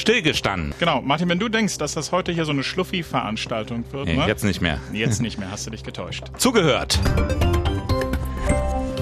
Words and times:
stillgestanden. 0.00 0.74
Genau, 0.78 1.00
Martin, 1.02 1.28
wenn 1.28 1.38
du 1.38 1.48
denkst, 1.48 1.78
dass 1.78 1.94
das 1.94 2.10
heute 2.12 2.32
hier 2.32 2.44
so 2.44 2.52
eine 2.52 2.64
Schluffi-Veranstaltung 2.64 3.84
wird, 3.92 4.06
Nee, 4.06 4.16
ne? 4.16 4.26
jetzt 4.26 4.44
nicht 4.44 4.60
mehr. 4.60 4.78
Jetzt 4.92 5.20
nicht 5.22 5.38
mehr, 5.38 5.50
hast 5.50 5.66
du 5.66 5.70
dich 5.70 5.82
getäuscht. 5.84 6.24
Zugehört. 6.38 6.98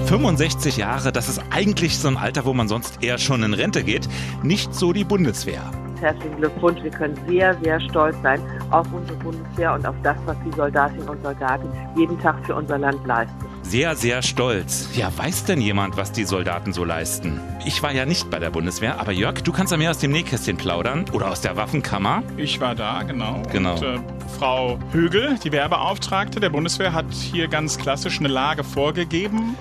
65 0.07 0.77
Jahre, 0.77 1.11
das 1.11 1.29
ist 1.29 1.41
eigentlich 1.51 1.97
so 1.97 2.07
ein 2.07 2.17
Alter, 2.17 2.45
wo 2.45 2.53
man 2.53 2.67
sonst 2.67 3.03
eher 3.03 3.17
schon 3.19 3.43
in 3.43 3.53
Rente 3.53 3.83
geht. 3.83 4.07
Nicht 4.43 4.73
so 4.73 4.91
die 4.93 5.03
Bundeswehr. 5.03 5.61
Herzlichen 6.01 6.37
Glückwunsch. 6.37 6.81
Wir 6.83 6.91
können 6.91 7.17
sehr, 7.27 7.57
sehr 7.61 7.79
stolz 7.81 8.15
sein 8.23 8.41
auf 8.71 8.87
unsere 8.93 9.17
Bundeswehr 9.17 9.73
und 9.73 9.85
auf 9.85 9.95
das, 10.03 10.17
was 10.25 10.37
die 10.45 10.51
Soldatinnen 10.55 11.09
und 11.09 11.21
Soldaten 11.23 11.67
jeden 11.97 12.19
Tag 12.19 12.35
für 12.45 12.55
unser 12.55 12.77
Land 12.77 13.05
leisten. 13.05 13.35
Sehr, 13.63 13.95
sehr 13.95 14.21
stolz. 14.21 14.89
Ja, 14.95 15.11
weiß 15.15 15.45
denn 15.45 15.61
jemand, 15.61 15.95
was 15.95 16.11
die 16.11 16.23
Soldaten 16.23 16.73
so 16.73 16.83
leisten? 16.83 17.39
Ich 17.65 17.83
war 17.83 17.91
ja 17.91 18.05
nicht 18.05 18.31
bei 18.31 18.39
der 18.39 18.49
Bundeswehr, 18.49 18.99
aber 18.99 19.11
Jörg, 19.11 19.41
du 19.41 19.51
kannst 19.51 19.71
ja 19.71 19.77
mehr 19.77 19.91
aus 19.91 19.99
dem 19.99 20.11
Nähkästchen 20.11 20.57
plaudern 20.57 21.05
oder 21.13 21.29
aus 21.29 21.41
der 21.41 21.55
Waffenkammer. 21.55 22.23
Ich 22.37 22.59
war 22.59 22.73
da, 22.73 23.03
genau. 23.03 23.43
Genau. 23.51 23.75
Und 23.75 23.83
äh, 23.83 23.99
Frau 24.39 24.79
Högel, 24.91 25.37
die 25.43 25.51
Werbeauftragte 25.51 26.39
der 26.39 26.49
Bundeswehr, 26.49 26.93
hat 26.93 27.11
hier 27.11 27.47
ganz 27.47 27.77
klassisch 27.77 28.19
eine 28.19 28.29
Lage 28.29 28.63
vorgegeben. 28.63 29.55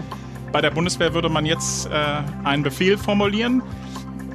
Bei 0.53 0.63
der 0.63 0.71
Bundeswehr 0.71 1.13
würde 1.13 1.29
man 1.29 1.45
jetzt 1.45 1.87
äh, 1.87 1.91
einen 2.45 2.63
Befehl 2.63 2.97
formulieren. 2.97 3.63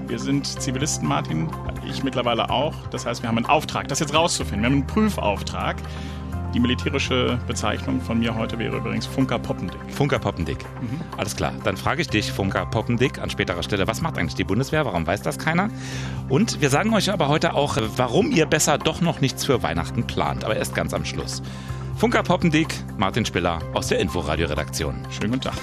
Wir 0.07 0.19
sind 0.19 0.45
Zivilisten, 0.45 1.07
Martin, 1.07 1.49
ich 1.87 2.03
mittlerweile 2.03 2.49
auch. 2.49 2.73
Das 2.91 3.05
heißt, 3.05 3.21
wir 3.21 3.29
haben 3.29 3.37
einen 3.37 3.45
Auftrag, 3.45 3.87
das 3.87 3.99
jetzt 3.99 4.13
rauszufinden. 4.13 4.61
Wir 4.61 4.65
haben 4.67 4.73
einen 4.73 4.87
Prüfauftrag. 4.87 5.77
Die 6.53 6.59
militärische 6.59 7.39
Bezeichnung 7.47 7.99
von 7.99 8.19
mir 8.19 8.35
heute 8.35 8.59
wäre 8.59 8.77
übrigens 8.77 9.07
Funker 9.07 9.39
Poppendick. 9.39 9.79
Funker 9.89 10.19
Poppendick. 10.19 10.63
Alles 11.17 11.35
klar. 11.35 11.51
Dann 11.63 11.77
frage 11.77 12.01
ich 12.01 12.09
dich, 12.09 12.31
Funker 12.31 12.67
Poppendick, 12.67 13.19
an 13.19 13.31
späterer 13.31 13.63
Stelle, 13.63 13.87
was 13.87 14.01
macht 14.01 14.19
eigentlich 14.19 14.35
die 14.35 14.43
Bundeswehr? 14.43 14.85
Warum 14.85 15.07
weiß 15.07 15.23
das 15.23 15.39
keiner? 15.39 15.69
Und 16.29 16.61
wir 16.61 16.69
sagen 16.69 16.93
euch 16.93 17.11
aber 17.11 17.27
heute 17.27 17.55
auch, 17.55 17.77
warum 17.97 18.29
ihr 18.29 18.45
besser 18.45 18.77
doch 18.77 19.01
noch 19.01 19.19
nichts 19.19 19.45
für 19.45 19.63
Weihnachten 19.63 20.05
plant. 20.05 20.43
Aber 20.43 20.55
erst 20.55 20.75
ganz 20.75 20.93
am 20.93 21.05
Schluss. 21.05 21.41
Funker 21.95 22.21
Poppendick, 22.21 22.73
Martin 22.97 23.25
Spiller 23.25 23.57
aus 23.73 23.87
der 23.87 23.99
Inforadio-Redaktion. 23.99 25.07
Schönen 25.09 25.31
guten 25.31 25.41
Tag. 25.41 25.55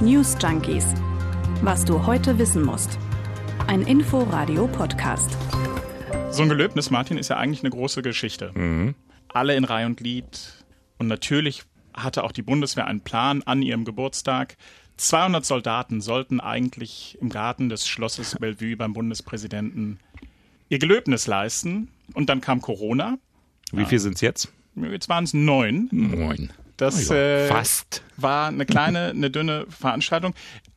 News 0.00 0.36
Junkies. 0.42 0.86
Was 1.62 1.86
du 1.86 2.04
heute 2.04 2.36
wissen 2.38 2.62
musst. 2.62 2.98
Ein 3.66 3.82
Info-Radio-Podcast. 3.82 5.36
So 6.30 6.42
ein 6.42 6.48
Gelöbnis, 6.48 6.90
Martin, 6.90 7.18
ist 7.18 7.28
ja 7.28 7.36
eigentlich 7.36 7.60
eine 7.60 7.70
große 7.70 8.02
Geschichte. 8.02 8.94
Alle 9.28 9.56
in 9.56 9.64
Reihe 9.64 9.86
und 9.86 9.96
Glied. 9.96 10.64
Und 10.98 11.08
natürlich 11.08 11.62
hatte 11.94 12.24
auch 12.24 12.32
die 12.32 12.42
Bundeswehr 12.42 12.86
einen 12.86 13.00
Plan 13.00 13.42
an 13.44 13.62
ihrem 13.62 13.84
Geburtstag. 13.84 14.56
200 14.96 15.44
Soldaten 15.44 16.00
sollten 16.00 16.40
eigentlich 16.40 17.18
im 17.20 17.30
Garten 17.30 17.68
des 17.68 17.86
Schlosses 17.88 18.36
Bellevue 18.38 18.76
beim 18.76 18.92
Bundespräsidenten 18.92 19.98
ihr 20.68 20.78
Gelöbnis 20.78 21.26
leisten. 21.26 21.88
Und 22.14 22.28
dann 22.28 22.40
kam 22.40 22.60
Corona. 22.60 23.18
Wie 23.72 23.84
viel 23.84 23.98
sind's 23.98 24.20
jetzt? 24.20 24.52
Jetzt 24.76 25.08
waren 25.08 25.24
es 25.24 25.34
neun. 25.34 25.88
Moin. 25.90 26.52
Das 26.76 27.10
Oh 27.10 27.14
ja, 27.14 27.20
äh, 27.20 27.46
fast. 27.46 28.02
war 28.16 28.48
eine 28.48 28.66
kleine, 28.66 29.10
eine 29.10 29.30
dünne 29.30 29.66
Veranstaltung. 29.68 30.34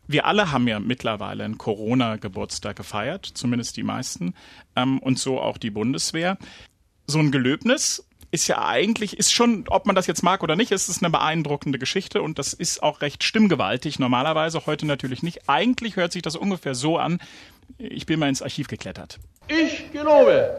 Wir 0.07 0.25
alle 0.25 0.51
haben 0.51 0.67
ja 0.67 0.79
mittlerweile 0.79 1.43
einen 1.43 1.57
Corona-Geburtstag 1.57 2.75
gefeiert, 2.77 3.25
zumindest 3.25 3.77
die 3.77 3.83
meisten, 3.83 4.33
ähm, 4.75 4.99
und 4.99 5.19
so 5.19 5.39
auch 5.39 5.57
die 5.57 5.69
Bundeswehr. 5.69 6.37
So 7.07 7.19
ein 7.19 7.31
Gelöbnis 7.31 8.07
ist 8.31 8.47
ja 8.47 8.65
eigentlich, 8.65 9.17
ist 9.17 9.33
schon, 9.33 9.65
ob 9.69 9.85
man 9.85 9.95
das 9.95 10.07
jetzt 10.07 10.23
mag 10.23 10.43
oder 10.43 10.55
nicht, 10.55 10.71
ist 10.71 10.89
es 10.89 11.01
eine 11.01 11.09
beeindruckende 11.09 11.79
Geschichte 11.79 12.21
und 12.21 12.39
das 12.39 12.53
ist 12.53 12.83
auch 12.83 13.01
recht 13.01 13.23
stimmgewaltig 13.23 13.99
normalerweise, 13.99 14.65
heute 14.65 14.85
natürlich 14.85 15.23
nicht. 15.23 15.47
Eigentlich 15.49 15.95
hört 15.95 16.11
sich 16.11 16.21
das 16.21 16.35
ungefähr 16.35 16.75
so 16.75 16.97
an, 16.97 17.19
ich 17.77 18.05
bin 18.05 18.19
mal 18.19 18.29
ins 18.29 18.41
Archiv 18.41 18.67
geklettert. 18.67 19.19
Ich 19.47 19.91
gelobe, 19.91 20.51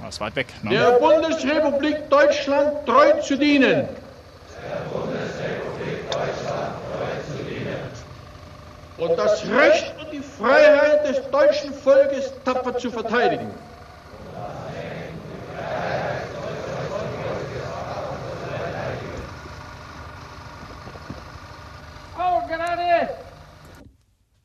Das 0.00 0.14
ist 0.16 0.20
weit 0.20 0.36
weg. 0.36 0.46
Ne? 0.62 0.70
der 0.70 0.92
Bundesrepublik 0.92 2.10
Deutschland 2.10 2.86
treu 2.86 3.20
zu 3.20 3.38
dienen. 3.38 3.88
Und 8.96 9.16
das 9.16 9.44
Recht 9.46 9.94
und 10.00 10.12
die 10.12 10.20
Freiheit 10.20 11.08
des 11.08 11.28
deutschen 11.30 11.74
Volkes 11.74 12.32
tapfer 12.44 12.76
zu 12.78 12.90
verteidigen. 12.90 13.50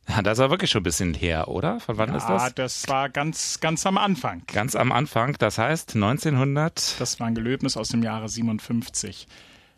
Ja, 0.07 0.23
das 0.23 0.39
war 0.39 0.49
wirklich 0.49 0.71
schon 0.71 0.81
ein 0.81 0.83
bisschen 0.83 1.13
her, 1.13 1.47
oder? 1.49 1.79
Von 1.79 1.97
wann 1.97 2.13
ist 2.15 2.23
Ah, 2.25 2.49
das? 2.49 2.55
das 2.55 2.87
war 2.87 3.09
ganz, 3.09 3.59
ganz 3.59 3.85
am 3.85 3.97
Anfang. 3.97 4.41
Ganz 4.51 4.75
am 4.75 4.91
Anfang, 4.91 5.35
das 5.37 5.57
heißt 5.59 5.95
1900. 5.95 6.99
Das 6.99 7.19
war 7.19 7.27
ein 7.27 7.35
Gelöbnis 7.35 7.77
aus 7.77 7.89
dem 7.89 8.01
Jahre 8.01 8.27
57. 8.27 9.27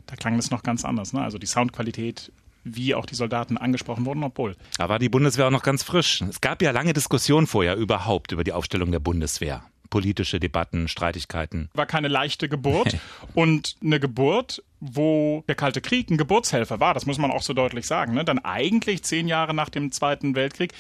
Da 0.05 0.15
klang 0.15 0.37
das 0.37 0.49
noch 0.49 0.63
ganz 0.63 0.85
anders. 0.85 1.11
Ne? 1.13 1.21
Also 1.21 1.37
die 1.37 1.45
Soundqualität, 1.47 2.31
wie 2.63 2.95
auch 2.95 3.05
die 3.05 3.15
Soldaten 3.15 3.57
angesprochen 3.57 4.05
wurden, 4.05 4.23
obwohl. 4.23 4.55
Da 4.77 4.89
war 4.89 4.99
die 4.99 5.09
Bundeswehr 5.09 5.47
auch 5.47 5.51
noch 5.51 5.63
ganz 5.63 5.83
frisch. 5.83 6.21
Es 6.21 6.41
gab 6.41 6.61
ja 6.61 6.71
lange 6.71 6.93
Diskussionen 6.93 7.47
vorher 7.47 7.75
überhaupt 7.75 8.31
über 8.31 8.43
die 8.43 8.53
Aufstellung 8.53 8.91
der 8.91 8.99
Bundeswehr. 8.99 9.63
Politische 9.89 10.39
Debatten, 10.39 10.87
Streitigkeiten. 10.87 11.69
War 11.73 11.85
keine 11.85 12.07
leichte 12.07 12.47
Geburt 12.47 12.97
und 13.33 13.75
eine 13.83 13.99
Geburt, 13.99 14.63
wo 14.79 15.43
der 15.47 15.55
Kalte 15.55 15.81
Krieg 15.81 16.09
ein 16.09 16.17
Geburtshelfer 16.17 16.79
war, 16.79 16.93
das 16.93 17.05
muss 17.05 17.17
man 17.17 17.29
auch 17.29 17.41
so 17.41 17.53
deutlich 17.53 17.87
sagen. 17.87 18.13
Ne? 18.13 18.23
Dann 18.23 18.39
eigentlich 18.39 19.03
zehn 19.03 19.27
Jahre 19.27 19.53
nach 19.53 19.69
dem 19.69 19.91
Zweiten 19.91 20.33
Weltkrieg. 20.33 20.73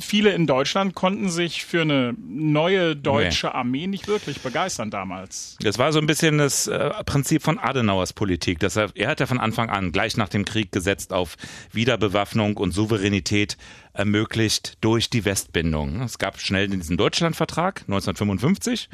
Viele 0.00 0.30
in 0.30 0.48
Deutschland 0.48 0.94
konnten 0.94 1.28
sich 1.28 1.64
für 1.64 1.82
eine 1.82 2.14
neue 2.18 2.96
deutsche 2.96 3.54
Armee 3.54 3.86
nicht 3.86 4.08
wirklich 4.08 4.40
begeistern 4.40 4.90
damals. 4.90 5.56
Das 5.60 5.78
war 5.78 5.92
so 5.92 6.00
ein 6.00 6.06
bisschen 6.06 6.38
das 6.38 6.66
äh, 6.66 6.90
Prinzip 7.04 7.42
von 7.42 7.58
Adenauers 7.58 8.12
Politik. 8.12 8.58
Deshalb, 8.58 8.92
er 8.96 9.08
hat 9.08 9.20
ja 9.20 9.26
von 9.26 9.38
Anfang 9.38 9.70
an 9.70 9.92
gleich 9.92 10.16
nach 10.16 10.28
dem 10.28 10.44
Krieg 10.44 10.72
gesetzt 10.72 11.12
auf 11.12 11.36
Wiederbewaffnung 11.72 12.56
und 12.56 12.72
Souveränität 12.72 13.56
ermöglicht 13.92 14.78
durch 14.80 15.08
die 15.08 15.24
Westbindung. 15.24 16.02
Es 16.02 16.18
gab 16.18 16.40
schnell 16.40 16.68
diesen 16.68 16.96
Deutschlandvertrag 16.96 17.82
1955, 17.82 18.88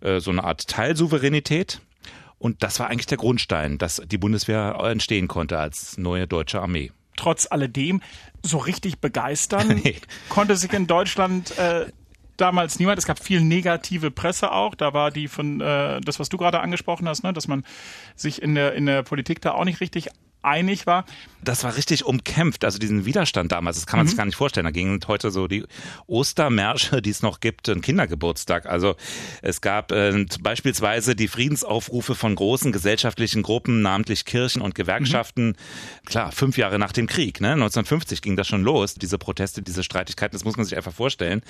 äh, 0.00 0.20
so 0.20 0.30
eine 0.30 0.44
Art 0.44 0.68
Teilsouveränität. 0.68 1.80
Und 2.38 2.62
das 2.62 2.78
war 2.78 2.88
eigentlich 2.88 3.06
der 3.06 3.18
Grundstein, 3.18 3.78
dass 3.78 4.02
die 4.06 4.18
Bundeswehr 4.18 4.78
entstehen 4.84 5.26
konnte 5.26 5.58
als 5.58 5.98
neue 5.98 6.26
deutsche 6.26 6.60
Armee. 6.60 6.92
Trotz 7.18 7.46
alledem 7.50 8.00
so 8.42 8.58
richtig 8.58 9.00
begeistern 9.00 9.68
Nee. 9.84 9.96
konnte 10.28 10.56
sich 10.56 10.72
in 10.72 10.86
Deutschland 10.86 11.56
äh, 11.58 11.86
damals 12.36 12.78
niemand. 12.78 12.98
Es 12.98 13.06
gab 13.06 13.22
viel 13.22 13.40
negative 13.42 14.10
Presse 14.10 14.52
auch. 14.52 14.74
Da 14.74 14.94
war 14.94 15.10
die 15.10 15.28
von 15.28 15.60
äh, 15.60 16.00
das, 16.00 16.18
was 16.18 16.28
du 16.28 16.38
gerade 16.38 16.60
angesprochen 16.60 17.08
hast, 17.08 17.24
ne, 17.24 17.32
dass 17.32 17.48
man 17.48 17.64
sich 18.16 18.40
in 18.40 18.54
der 18.54 18.74
in 18.74 18.86
der 18.86 19.02
Politik 19.02 19.40
da 19.42 19.52
auch 19.52 19.64
nicht 19.64 19.80
richtig 19.80 20.08
einig 20.42 20.86
war. 20.86 21.04
Das 21.42 21.62
war 21.62 21.76
richtig 21.76 22.04
umkämpft, 22.04 22.64
also 22.64 22.78
diesen 22.78 23.04
Widerstand 23.04 23.52
damals, 23.52 23.76
das 23.76 23.86
kann 23.86 23.98
man 23.98 24.08
sich 24.08 24.16
gar 24.16 24.26
nicht 24.26 24.34
vorstellen. 24.36 24.64
Da 24.64 24.72
gingen 24.72 24.98
heute 25.06 25.30
so 25.30 25.46
die 25.46 25.64
Ostermärsche, 26.06 27.00
die 27.00 27.10
es 27.10 27.22
noch 27.22 27.38
gibt, 27.38 27.68
ein 27.68 27.80
Kindergeburtstag. 27.80 28.66
Also 28.66 28.96
es 29.40 29.60
gab 29.60 29.92
äh, 29.92 30.26
beispielsweise 30.40 31.14
die 31.14 31.28
Friedensaufrufe 31.28 32.16
von 32.16 32.34
großen 32.34 32.72
gesellschaftlichen 32.72 33.42
Gruppen, 33.42 33.82
namentlich 33.82 34.24
Kirchen 34.24 34.62
und 34.62 34.74
Gewerkschaften. 34.74 35.54
Klar, 36.06 36.32
fünf 36.32 36.58
Jahre 36.58 36.78
nach 36.78 36.92
dem 36.92 37.06
Krieg, 37.06 37.40
ne? 37.40 37.52
1950 37.52 38.20
ging 38.20 38.36
das 38.36 38.48
schon 38.48 38.62
los, 38.62 38.94
diese 38.94 39.16
Proteste, 39.16 39.62
diese 39.62 39.84
Streitigkeiten, 39.84 40.32
das 40.32 40.44
muss 40.44 40.56
man 40.56 40.66
sich 40.66 40.76
einfach 40.76 40.92
vorstellen. 40.92 41.42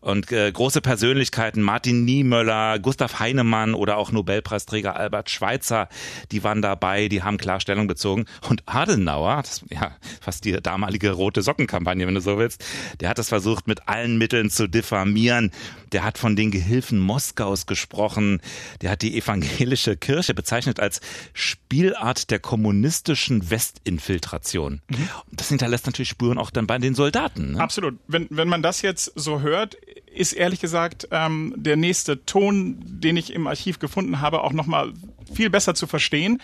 Und 0.00 0.32
äh, 0.32 0.50
große 0.50 0.80
Persönlichkeiten, 0.80 1.62
Martin 1.62 2.04
Niemöller, 2.04 2.80
Gustav 2.80 3.20
Heinemann 3.20 3.74
oder 3.74 3.98
auch 3.98 4.10
Nobelpreisträger 4.10 4.96
Albert 4.96 5.30
Schweitzer, 5.30 5.88
die 6.32 6.42
waren 6.42 6.60
dabei, 6.60 7.08
die 7.08 7.22
haben 7.22 7.38
klar 7.38 7.60
Stellung 7.60 7.86
bezogen. 7.86 8.26
Und 8.48 8.62
Adenauer, 8.66 9.42
das, 9.42 9.64
ja, 9.70 9.96
fast 10.20 10.44
die 10.44 10.52
damalige 10.52 11.10
rote 11.12 11.42
Sockenkampagne, 11.42 12.06
wenn 12.06 12.14
du 12.14 12.20
so 12.20 12.38
willst, 12.38 12.64
der 13.00 13.08
hat 13.08 13.18
das 13.18 13.28
versucht, 13.28 13.66
mit 13.66 13.88
allen 13.88 14.18
Mitteln 14.18 14.50
zu 14.50 14.68
diffamieren. 14.68 15.50
Der 15.92 16.04
hat 16.04 16.18
von 16.18 16.36
den 16.36 16.50
Gehilfen 16.50 16.98
Moskaus 16.98 17.66
gesprochen. 17.66 18.40
Der 18.82 18.90
hat 18.90 19.02
die 19.02 19.16
evangelische 19.16 19.96
Kirche 19.96 20.34
bezeichnet 20.34 20.80
als 20.80 21.00
Spielart 21.32 22.30
der 22.30 22.38
kommunistischen 22.38 23.50
Westinfiltration. 23.50 24.82
Und 25.30 25.40
das 25.40 25.48
hinterlässt 25.48 25.86
natürlich 25.86 26.08
Spuren 26.08 26.38
auch 26.38 26.50
dann 26.50 26.66
bei 26.66 26.78
den 26.78 26.94
Soldaten. 26.94 27.52
Ne? 27.52 27.60
Absolut. 27.60 27.98
Wenn, 28.06 28.26
wenn 28.30 28.48
man 28.48 28.62
das 28.62 28.82
jetzt 28.82 29.12
so 29.14 29.40
hört, 29.40 29.76
ist 30.14 30.32
ehrlich 30.32 30.60
gesagt 30.60 31.08
ähm, 31.10 31.54
der 31.56 31.76
nächste 31.76 32.24
Ton, 32.24 32.76
den 32.84 33.16
ich 33.16 33.32
im 33.32 33.46
Archiv 33.46 33.78
gefunden 33.78 34.20
habe, 34.20 34.42
auch 34.42 34.52
nochmal 34.52 34.92
viel 35.32 35.50
besser 35.50 35.74
zu 35.74 35.86
verstehen. 35.86 36.40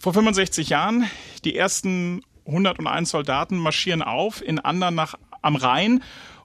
Vor 0.00 0.14
65 0.14 0.70
Jahren, 0.70 1.10
die 1.44 1.54
ersten 1.54 2.22
101 2.46 3.10
Soldaten 3.10 3.58
marschieren 3.58 4.00
auf 4.00 4.40
in 4.42 4.58
Andernach 4.58 5.16
am 5.42 5.56
Rhein 5.56 6.02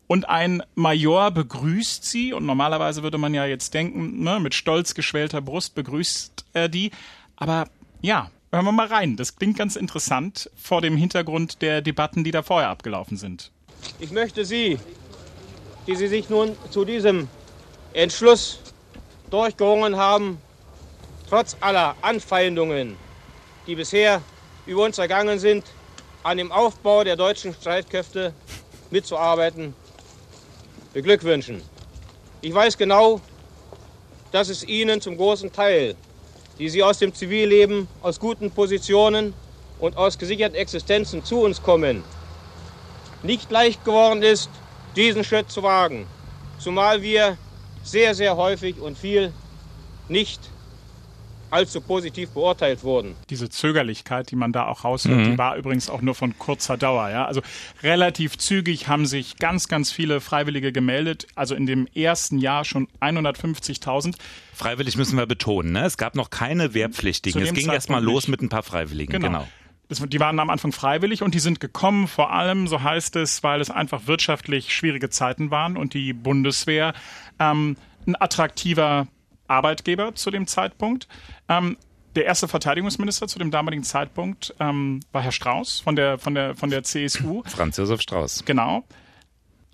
und 0.07 0.27
ein 0.27 0.61
Major 0.75 1.31
begrüßt 1.31 2.03
sie. 2.03 2.33
Und 2.33 2.45
normalerweise 2.45 3.01
würde 3.01 3.17
man 3.17 3.33
ja 3.33 3.45
jetzt 3.45 3.73
denken, 3.73 4.21
ne, 4.21 4.41
mit 4.41 4.55
stolz 4.55 4.93
geschwellter 4.93 5.39
Brust 5.39 5.73
begrüßt 5.73 6.43
er 6.51 6.67
die. 6.67 6.91
Aber 7.37 7.69
ja, 8.01 8.29
hören 8.51 8.65
wir 8.65 8.73
mal 8.73 8.87
rein. 8.87 9.15
Das 9.15 9.37
klingt 9.37 9.57
ganz 9.57 9.77
interessant 9.77 10.51
vor 10.57 10.81
dem 10.81 10.97
Hintergrund 10.97 11.61
der 11.61 11.81
Debatten, 11.81 12.25
die 12.25 12.31
da 12.31 12.43
vorher 12.43 12.67
abgelaufen 12.67 13.15
sind. 13.15 13.51
Ich 14.01 14.11
möchte 14.11 14.43
Sie, 14.43 14.77
die 15.87 15.95
Sie 15.95 16.09
sich 16.09 16.29
nun 16.29 16.57
zu 16.71 16.83
diesem 16.83 17.29
Entschluss 17.93 18.59
durchgerungen 19.29 19.95
haben, 19.95 20.39
trotz 21.29 21.55
aller 21.61 21.95
Anfeindungen, 22.01 22.97
die 23.67 23.75
bisher 23.75 24.21
über 24.65 24.83
uns 24.83 24.97
ergangen 24.97 25.39
sind, 25.39 25.63
an 26.23 26.37
dem 26.37 26.51
Aufbau 26.51 27.03
der 27.03 27.15
deutschen 27.15 27.53
Streitkräfte 27.53 28.33
mitzuarbeiten, 28.91 29.75
beglückwünschen. 30.93 31.61
Ich 32.41 32.53
weiß 32.53 32.77
genau, 32.77 33.21
dass 34.31 34.49
es 34.49 34.63
Ihnen 34.67 35.01
zum 35.01 35.17
großen 35.17 35.51
Teil, 35.51 35.95
die 36.57 36.69
Sie 36.69 36.83
aus 36.83 36.99
dem 36.99 37.13
Zivilleben, 37.13 37.87
aus 38.01 38.19
guten 38.19 38.51
Positionen 38.51 39.33
und 39.79 39.97
aus 39.97 40.17
gesicherten 40.17 40.55
Existenzen 40.55 41.23
zu 41.23 41.41
uns 41.41 41.61
kommen, 41.61 42.03
nicht 43.23 43.51
leicht 43.51 43.83
geworden 43.83 44.23
ist, 44.23 44.49
diesen 44.95 45.23
Schritt 45.23 45.51
zu 45.51 45.63
wagen, 45.63 46.05
zumal 46.59 47.01
wir 47.01 47.37
sehr, 47.83 48.15
sehr 48.15 48.37
häufig 48.37 48.79
und 48.79 48.97
viel 48.97 49.33
nicht 50.07 50.39
allzu 51.55 51.81
positiv 51.81 52.29
beurteilt 52.31 52.83
wurden. 52.83 53.15
Diese 53.29 53.49
Zögerlichkeit, 53.49 54.29
die 54.29 54.35
man 54.35 54.51
da 54.51 54.67
auch 54.67 54.83
raushört, 54.83 55.17
mhm. 55.17 55.31
die 55.31 55.37
war 55.37 55.55
übrigens 55.55 55.89
auch 55.89 56.01
nur 56.01 56.13
von 56.13 56.37
kurzer 56.37 56.77
Dauer. 56.77 57.09
Ja? 57.09 57.25
Also 57.25 57.41
relativ 57.81 58.37
zügig 58.37 58.87
haben 58.87 59.05
sich 59.05 59.37
ganz, 59.37 59.67
ganz 59.67 59.91
viele 59.91 60.19
Freiwillige 60.19 60.71
gemeldet. 60.71 61.27
Also 61.35 61.55
in 61.55 61.65
dem 61.65 61.87
ersten 61.87 62.37
Jahr 62.37 62.65
schon 62.65 62.87
150.000. 62.99 64.15
Freiwillig 64.53 64.97
müssen 64.97 65.17
wir 65.17 65.25
betonen. 65.25 65.71
Ne? 65.71 65.85
Es 65.85 65.97
gab 65.97 66.15
noch 66.15 66.29
keine 66.29 66.73
Wehrpflichtigen. 66.73 67.41
Es 67.41 67.53
ging 67.53 67.71
erst 67.71 67.89
mal 67.89 68.03
los 68.03 68.27
mit 68.27 68.41
ein 68.41 68.49
paar 68.49 68.63
Freiwilligen. 68.63 69.13
Genau. 69.13 69.27
genau. 69.27 69.47
Die 70.07 70.19
waren 70.19 70.39
am 70.39 70.49
Anfang 70.49 70.71
freiwillig 70.71 71.21
und 71.21 71.35
die 71.35 71.39
sind 71.39 71.59
gekommen, 71.59 72.07
vor 72.07 72.33
allem, 72.33 72.67
so 72.67 72.81
heißt 72.81 73.15
es, 73.17 73.43
weil 73.43 73.61
es 73.61 73.69
einfach 73.69 74.07
wirtschaftlich 74.07 74.73
schwierige 74.73 75.11
Zeiten 75.11 75.51
waren 75.51 75.77
und 75.77 75.93
die 75.93 76.11
Bundeswehr 76.11 76.93
ähm, 77.39 77.77
ein 78.07 78.19
attraktiver 78.19 79.07
Arbeitgeber 79.47 80.15
zu 80.15 80.31
dem 80.31 80.47
Zeitpunkt. 80.47 81.07
Ähm, 81.49 81.77
der 82.15 82.25
erste 82.25 82.47
Verteidigungsminister 82.47 83.27
zu 83.27 83.39
dem 83.39 83.51
damaligen 83.51 83.83
Zeitpunkt 83.83 84.55
ähm, 84.59 85.01
war 85.11 85.21
Herr 85.21 85.31
Strauß 85.31 85.81
von 85.81 85.95
der, 85.95 86.17
von 86.17 86.33
der, 86.33 86.55
von 86.55 86.69
der 86.69 86.83
CSU. 86.83 87.43
Franz 87.45 87.77
Josef 87.77 88.01
Strauß. 88.01 88.45
Genau. 88.45 88.83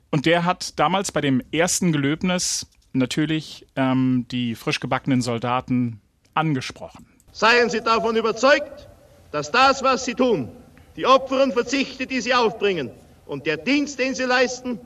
Und 0.10 0.26
der 0.26 0.44
hat 0.44 0.78
damals 0.80 1.12
bei 1.12 1.22
dem 1.22 1.42
ersten 1.52 1.92
Gelöbnis 1.92 2.68
natürlich 2.94 3.66
ähm, 3.76 4.26
die 4.32 4.56
frisch 4.56 4.80
gebackenen 4.80 5.22
Soldaten 5.22 6.02
angesprochen. 6.34 7.06
Seien 7.32 7.70
Sie 7.70 7.82
davon 7.82 8.16
überzeugt, 8.16 8.90
dass 9.32 9.52
das, 9.52 9.82
was 9.84 10.04
Sie 10.04 10.16
tun, 10.16 10.50
die 10.98 11.06
Opfer 11.06 11.44
und 11.44 11.54
Verzichte, 11.54 12.06
die 12.06 12.20
Sie 12.20 12.34
aufbringen 12.34 12.92
und 13.26 13.46
der 13.46 13.58
Dienst, 13.58 14.00
den 14.00 14.14
Sie 14.14 14.24
leisten, 14.24 14.80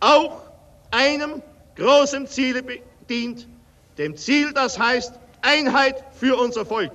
auch 0.00 0.42
einem 0.90 1.42
großen 1.76 2.26
Ziele 2.26 2.62
dient, 3.08 3.46
dem 4.00 4.16
Ziel, 4.16 4.52
das 4.54 4.78
heißt 4.78 5.12
Einheit 5.42 6.02
für 6.18 6.36
unser 6.36 6.64
Volk, 6.64 6.92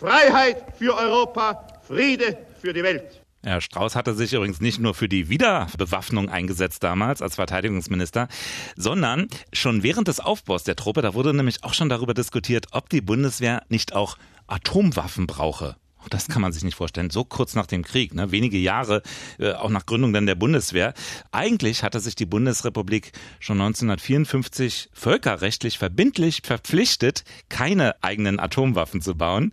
Freiheit 0.00 0.64
für 0.78 0.96
Europa, 0.96 1.66
Friede 1.86 2.38
für 2.60 2.72
die 2.72 2.82
Welt. 2.82 3.20
Ja, 3.44 3.60
Strauß 3.60 3.94
hatte 3.94 4.14
sich 4.14 4.32
übrigens 4.32 4.60
nicht 4.60 4.80
nur 4.80 4.94
für 4.94 5.08
die 5.08 5.28
Wiederbewaffnung 5.28 6.30
eingesetzt 6.30 6.82
damals 6.82 7.22
als 7.22 7.36
Verteidigungsminister, 7.36 8.26
sondern 8.74 9.28
schon 9.52 9.82
während 9.82 10.08
des 10.08 10.18
Aufbaus 10.18 10.64
der 10.64 10.76
Truppe, 10.76 11.02
da 11.02 11.14
wurde 11.14 11.32
nämlich 11.32 11.62
auch 11.62 11.74
schon 11.74 11.90
darüber 11.90 12.14
diskutiert, 12.14 12.68
ob 12.72 12.88
die 12.88 13.02
Bundeswehr 13.02 13.62
nicht 13.68 13.94
auch 13.94 14.16
Atomwaffen 14.48 15.26
brauche. 15.26 15.76
Das 16.10 16.28
kann 16.28 16.42
man 16.42 16.52
sich 16.52 16.64
nicht 16.64 16.76
vorstellen. 16.76 17.10
So 17.10 17.24
kurz 17.24 17.54
nach 17.54 17.66
dem 17.66 17.82
Krieg, 17.82 18.14
ne? 18.14 18.30
wenige 18.30 18.58
Jahre, 18.58 19.02
äh, 19.38 19.52
auch 19.52 19.70
nach 19.70 19.86
Gründung 19.86 20.12
dann 20.12 20.26
der 20.26 20.34
Bundeswehr. 20.34 20.94
Eigentlich 21.32 21.82
hatte 21.82 22.00
sich 22.00 22.14
die 22.14 22.26
Bundesrepublik 22.26 23.12
schon 23.40 23.60
1954 23.60 24.90
völkerrechtlich 24.92 25.78
verbindlich 25.78 26.42
verpflichtet, 26.44 27.24
keine 27.48 28.02
eigenen 28.02 28.40
Atomwaffen 28.40 29.00
zu 29.00 29.14
bauen. 29.14 29.52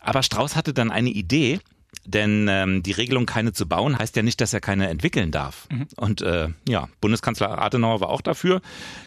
Aber 0.00 0.22
Strauß 0.22 0.56
hatte 0.56 0.74
dann 0.74 0.90
eine 0.90 1.10
Idee, 1.10 1.60
denn 2.04 2.46
ähm, 2.48 2.82
die 2.82 2.92
Regelung, 2.92 3.26
keine 3.26 3.52
zu 3.52 3.66
bauen, 3.66 3.98
heißt 3.98 4.16
ja 4.16 4.22
nicht, 4.22 4.40
dass 4.40 4.52
er 4.52 4.60
keine 4.60 4.88
entwickeln 4.88 5.30
darf. 5.30 5.68
Mhm. 5.70 5.86
Und 5.96 6.22
äh, 6.22 6.48
ja, 6.68 6.88
Bundeskanzler 7.00 7.58
Adenauer 7.60 8.00
war 8.00 8.10
auch 8.10 8.20
dafür. 8.20 8.60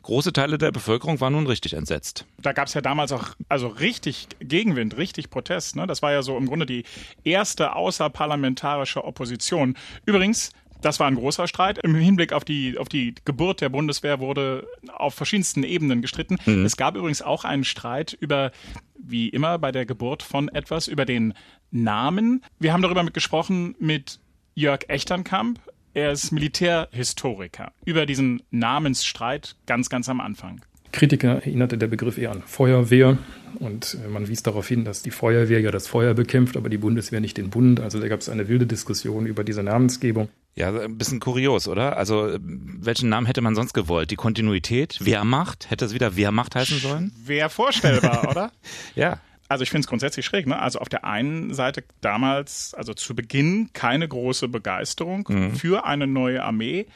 Große 0.03 0.33
Teile 0.33 0.57
der 0.57 0.71
Bevölkerung 0.71 1.19
waren 1.21 1.33
nun 1.33 1.47
richtig 1.47 1.73
entsetzt. 1.73 2.25
Da 2.39 2.53
gab 2.53 2.67
es 2.67 2.73
ja 2.73 2.81
damals 2.81 3.11
auch 3.11 3.29
also 3.49 3.67
richtig 3.67 4.27
Gegenwind, 4.39 4.97
richtig 4.97 5.29
Protest. 5.29 5.75
Ne? 5.75 5.87
Das 5.87 6.01
war 6.01 6.11
ja 6.11 6.21
so 6.21 6.37
im 6.37 6.47
Grunde 6.47 6.65
die 6.65 6.83
erste 7.23 7.75
außerparlamentarische 7.75 9.03
Opposition. 9.03 9.75
Übrigens, 10.05 10.51
das 10.81 10.99
war 10.99 11.07
ein 11.07 11.15
großer 11.15 11.47
Streit. 11.47 11.79
Im 11.79 11.95
Hinblick 11.95 12.33
auf 12.33 12.45
die, 12.45 12.77
auf 12.77 12.89
die 12.89 13.15
Geburt 13.25 13.61
der 13.61 13.69
Bundeswehr 13.69 14.19
wurde 14.19 14.67
auf 14.93 15.13
verschiedensten 15.15 15.63
Ebenen 15.63 16.01
gestritten. 16.01 16.37
Mhm. 16.45 16.65
Es 16.65 16.77
gab 16.77 16.95
übrigens 16.95 17.21
auch 17.21 17.45
einen 17.45 17.63
Streit 17.63 18.15
über, 18.19 18.51
wie 18.99 19.29
immer 19.29 19.57
bei 19.57 19.71
der 19.71 19.85
Geburt 19.85 20.23
von 20.23 20.49
etwas, 20.49 20.87
über 20.87 21.05
den 21.05 21.33
Namen. 21.71 22.43
Wir 22.59 22.73
haben 22.73 22.81
darüber 22.81 23.03
gesprochen 23.05 23.75
mit 23.79 24.19
Jörg 24.55 24.81
Echternkamp. 24.87 25.59
Er 25.93 26.11
ist 26.11 26.31
Militärhistoriker. 26.31 27.71
Über 27.85 28.05
diesen 28.05 28.43
Namensstreit 28.51 29.55
ganz, 29.65 29.89
ganz 29.89 30.09
am 30.09 30.21
Anfang. 30.21 30.61
Kritiker 30.91 31.35
erinnerte 31.35 31.77
der 31.77 31.87
Begriff 31.87 32.17
eher 32.17 32.31
an 32.31 32.43
Feuerwehr 32.45 33.17
und 33.59 33.97
äh, 34.03 34.07
man 34.07 34.27
wies 34.27 34.43
darauf 34.43 34.67
hin, 34.67 34.85
dass 34.85 35.01
die 35.01 35.11
Feuerwehr 35.11 35.59
ja 35.59 35.71
das 35.71 35.87
Feuer 35.87 36.13
bekämpft, 36.13 36.57
aber 36.57 36.69
die 36.69 36.77
Bundeswehr 36.77 37.19
nicht 37.19 37.37
den 37.37 37.49
Bund. 37.49 37.79
Also 37.79 37.99
da 37.99 38.07
gab 38.07 38.21
es 38.21 38.29
eine 38.29 38.47
wilde 38.47 38.65
Diskussion 38.65 39.25
über 39.25 39.43
diese 39.43 39.63
Namensgebung. 39.63 40.29
Ja, 40.55 40.73
ein 40.73 40.97
bisschen 40.97 41.19
kurios, 41.19 41.67
oder? 41.67 41.97
Also 41.97 42.37
welchen 42.41 43.09
Namen 43.09 43.27
hätte 43.27 43.41
man 43.41 43.53
sonst 43.53 43.73
gewollt? 43.73 44.09
Die 44.09 44.15
Kontinuität? 44.15 44.97
Wehrmacht? 45.03 45.69
Hätte 45.69 45.85
es 45.85 45.93
wieder 45.93 46.15
Wehrmacht 46.15 46.55
heißen 46.55 46.79
sollen? 46.79 47.11
Wäre 47.25 47.49
vorstellbar, 47.49 48.29
oder? 48.29 48.51
ja. 48.95 49.19
Also 49.49 49.63
ich 49.63 49.69
finde 49.69 49.81
es 49.81 49.87
grundsätzlich 49.87 50.25
schräg. 50.25 50.47
Ne? 50.47 50.59
Also 50.59 50.79
auf 50.79 50.89
der 50.89 51.05
einen 51.05 51.53
Seite 51.53 51.83
damals, 52.01 52.73
also 52.73 52.93
zu 52.93 53.15
Beginn 53.15 53.69
keine 53.73 54.07
große 54.07 54.47
Begeisterung 54.47 55.25
mhm. 55.29 55.55
für 55.55 55.85
eine 55.85 56.07
neue 56.07 56.43
Armee, 56.43 56.87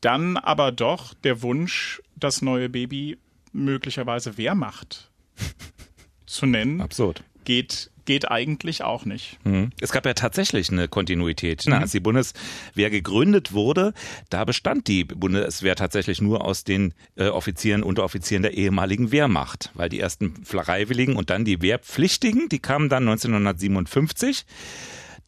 dann 0.00 0.36
aber 0.36 0.72
doch 0.72 1.14
der 1.14 1.42
Wunsch, 1.42 2.02
das 2.16 2.42
neue 2.42 2.68
Baby 2.68 3.18
möglicherweise 3.52 4.38
Wehrmacht 4.38 5.10
zu 6.26 6.46
nennen. 6.46 6.80
Absurd. 6.80 7.22
Geht, 7.44 7.90
geht 8.08 8.30
eigentlich 8.30 8.82
auch 8.82 9.04
nicht. 9.04 9.36
Mhm. 9.44 9.70
Es 9.82 9.92
gab 9.92 10.06
ja 10.06 10.14
tatsächlich 10.14 10.72
eine 10.72 10.88
Kontinuität. 10.88 11.66
Mhm. 11.66 11.74
Als 11.74 11.92
die 11.92 12.00
Bundeswehr 12.00 12.88
gegründet 12.88 13.52
wurde, 13.52 13.92
da 14.30 14.46
bestand 14.46 14.88
die 14.88 15.04
Bundeswehr 15.04 15.76
tatsächlich 15.76 16.22
nur 16.22 16.42
aus 16.42 16.64
den 16.64 16.94
äh, 17.16 17.28
Offizieren, 17.28 17.82
Unteroffizieren 17.82 18.42
der 18.42 18.54
ehemaligen 18.54 19.12
Wehrmacht, 19.12 19.72
weil 19.74 19.90
die 19.90 20.00
ersten 20.00 20.42
Freiwilligen 20.42 21.16
und 21.16 21.28
dann 21.28 21.44
die 21.44 21.60
Wehrpflichtigen, 21.60 22.48
die 22.48 22.60
kamen 22.60 22.88
dann 22.88 23.06
1957 23.06 24.46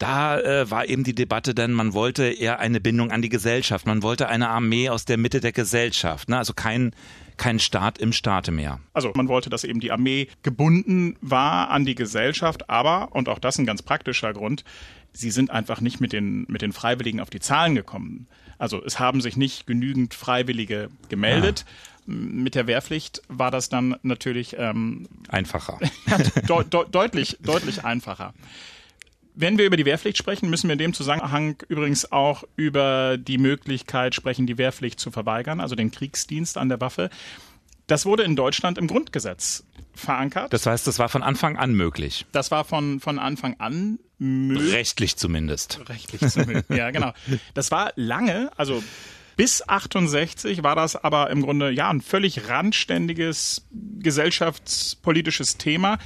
da 0.01 0.39
äh, 0.39 0.71
war 0.71 0.87
eben 0.87 1.03
die 1.03 1.13
Debatte 1.13 1.53
denn, 1.53 1.73
man 1.73 1.93
wollte 1.93 2.23
eher 2.23 2.59
eine 2.59 2.81
Bindung 2.81 3.11
an 3.11 3.21
die 3.21 3.29
Gesellschaft, 3.29 3.85
man 3.85 4.01
wollte 4.01 4.27
eine 4.27 4.49
Armee 4.49 4.89
aus 4.89 5.05
der 5.05 5.17
Mitte 5.17 5.39
der 5.39 5.51
Gesellschaft, 5.51 6.29
ne? 6.29 6.37
also 6.37 6.53
kein 6.53 6.91
kein 7.37 7.57
Staat 7.57 7.97
im 7.97 8.13
Staate 8.13 8.51
mehr. 8.51 8.79
Also 8.93 9.13
man 9.15 9.27
wollte, 9.27 9.49
dass 9.49 9.63
eben 9.63 9.79
die 9.79 9.91
Armee 9.91 10.27
gebunden 10.43 11.15
war 11.21 11.71
an 11.71 11.85
die 11.85 11.95
Gesellschaft, 11.95 12.69
aber, 12.69 13.15
und 13.15 13.29
auch 13.29 13.39
das 13.39 13.57
ein 13.57 13.65
ganz 13.65 13.81
praktischer 13.81 14.31
Grund, 14.33 14.63
sie 15.11 15.31
sind 15.31 15.49
einfach 15.49 15.81
nicht 15.81 15.99
mit 15.99 16.13
den, 16.13 16.45
mit 16.49 16.61
den 16.61 16.71
Freiwilligen 16.71 17.19
auf 17.19 17.31
die 17.31 17.39
Zahlen 17.39 17.73
gekommen. 17.73 18.27
Also 18.59 18.83
es 18.83 18.99
haben 18.99 19.21
sich 19.21 19.37
nicht 19.37 19.65
genügend 19.65 20.13
Freiwillige 20.13 20.89
gemeldet. 21.09 21.65
Ja. 22.05 22.13
Mit 22.13 22.53
der 22.53 22.67
Wehrpflicht 22.67 23.23
war 23.27 23.49
das 23.49 23.69
dann 23.69 23.95
natürlich 24.03 24.55
ähm, 24.59 25.07
einfacher. 25.27 25.79
de 26.47 26.63
de 26.63 26.85
deutlich, 26.91 27.37
deutlich 27.41 27.83
einfacher. 27.83 28.35
Wenn 29.33 29.57
wir 29.57 29.65
über 29.65 29.77
die 29.77 29.85
Wehrpflicht 29.85 30.17
sprechen, 30.17 30.49
müssen 30.49 30.67
wir 30.67 30.73
in 30.73 30.79
dem 30.79 30.93
Zusammenhang 30.93 31.55
übrigens 31.69 32.11
auch 32.11 32.43
über 32.55 33.17
die 33.17 33.37
Möglichkeit 33.37 34.13
sprechen, 34.15 34.45
die 34.45 34.57
Wehrpflicht 34.57 34.99
zu 34.99 35.11
verweigern, 35.11 35.59
also 35.59 35.75
den 35.75 35.91
Kriegsdienst 35.91 36.57
an 36.57 36.69
der 36.69 36.81
Waffe. 36.81 37.09
Das 37.87 38.05
wurde 38.05 38.23
in 38.23 38.35
Deutschland 38.35 38.77
im 38.77 38.87
Grundgesetz 38.87 39.63
verankert. 39.93 40.53
Das 40.53 40.65
heißt, 40.65 40.87
das 40.87 40.99
war 40.99 41.09
von 41.09 41.23
Anfang 41.23 41.57
an 41.57 41.73
möglich. 41.73 42.25
Das 42.31 42.51
war 42.51 42.63
von, 42.63 42.99
von 42.99 43.19
Anfang 43.19 43.55
an 43.59 43.99
möglich. 44.17 44.73
Rechtlich 44.73 45.17
zumindest. 45.17 45.81
Rechtlich 45.89 46.21
zumindest, 46.31 46.69
ja, 46.69 46.91
genau. 46.91 47.11
Das 47.53 47.71
war 47.71 47.91
lange, 47.95 48.51
also 48.57 48.83
bis 49.35 49.67
68 49.67 50.61
war 50.63 50.75
das 50.75 50.95
aber 50.95 51.29
im 51.31 51.41
Grunde 51.41 51.71
ja 51.71 51.89
ein 51.89 52.01
völlig 52.01 52.47
randständiges 52.47 53.65
gesellschaftspolitisches 53.99 55.57
Thema. 55.57 55.97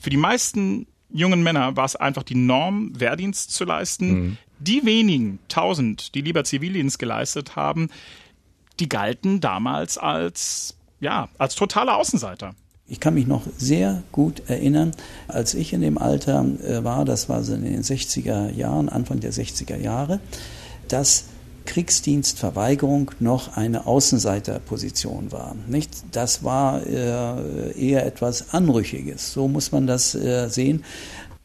Für 0.00 0.10
die 0.10 0.16
meisten 0.16 0.86
jungen 1.12 1.42
Männer 1.42 1.76
war 1.76 1.84
es 1.84 1.96
einfach 1.96 2.22
die 2.22 2.34
Norm, 2.34 2.92
Wehrdienst 2.98 3.52
zu 3.52 3.64
leisten. 3.64 4.10
Mhm. 4.10 4.36
Die 4.58 4.84
wenigen 4.84 5.38
tausend, 5.48 6.14
die 6.14 6.20
lieber 6.20 6.44
Zivildienst 6.44 6.98
geleistet 6.98 7.56
haben, 7.56 7.88
die 8.78 8.88
galten 8.88 9.40
damals 9.40 9.98
als, 9.98 10.76
ja, 11.00 11.28
als 11.38 11.54
totale 11.54 11.94
Außenseiter. 11.94 12.54
Ich 12.86 12.98
kann 12.98 13.14
mich 13.14 13.26
noch 13.26 13.44
sehr 13.56 14.02
gut 14.10 14.42
erinnern, 14.48 14.92
als 15.28 15.54
ich 15.54 15.72
in 15.72 15.80
dem 15.80 15.96
Alter 15.96 16.44
äh, 16.64 16.82
war, 16.82 17.04
das 17.04 17.28
war 17.28 17.44
so 17.44 17.54
in 17.54 17.62
den 17.62 17.82
60er 17.82 18.52
Jahren, 18.52 18.88
Anfang 18.88 19.20
der 19.20 19.32
60er 19.32 19.76
Jahre, 19.76 20.18
dass 20.88 21.26
Kriegsdienstverweigerung 21.70 23.12
noch 23.20 23.56
eine 23.56 23.86
Außenseiterposition 23.86 25.30
war. 25.30 25.54
Nicht? 25.68 26.02
Das 26.10 26.42
war 26.42 26.84
äh, 26.84 27.80
eher 27.80 28.04
etwas 28.04 28.52
Anrüchiges. 28.52 29.32
So 29.32 29.46
muss 29.46 29.70
man 29.70 29.86
das 29.86 30.16
äh, 30.16 30.48
sehen. 30.48 30.84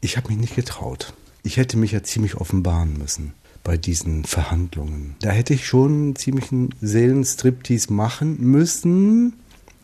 Ich 0.00 0.16
habe 0.16 0.28
mich 0.28 0.38
nicht 0.38 0.56
getraut. 0.56 1.12
Ich 1.44 1.58
hätte 1.58 1.76
mich 1.76 1.92
ja 1.92 2.02
ziemlich 2.02 2.34
offenbaren 2.34 2.98
müssen 2.98 3.34
bei 3.62 3.76
diesen 3.76 4.24
Verhandlungen. 4.24 5.14
Da 5.20 5.30
hätte 5.30 5.54
ich 5.54 5.64
schon 5.64 5.92
einen 5.92 6.16
ziemlichen 6.16 6.74
Seelenstriptease 6.80 7.92
machen 7.92 8.40
müssen, 8.40 9.34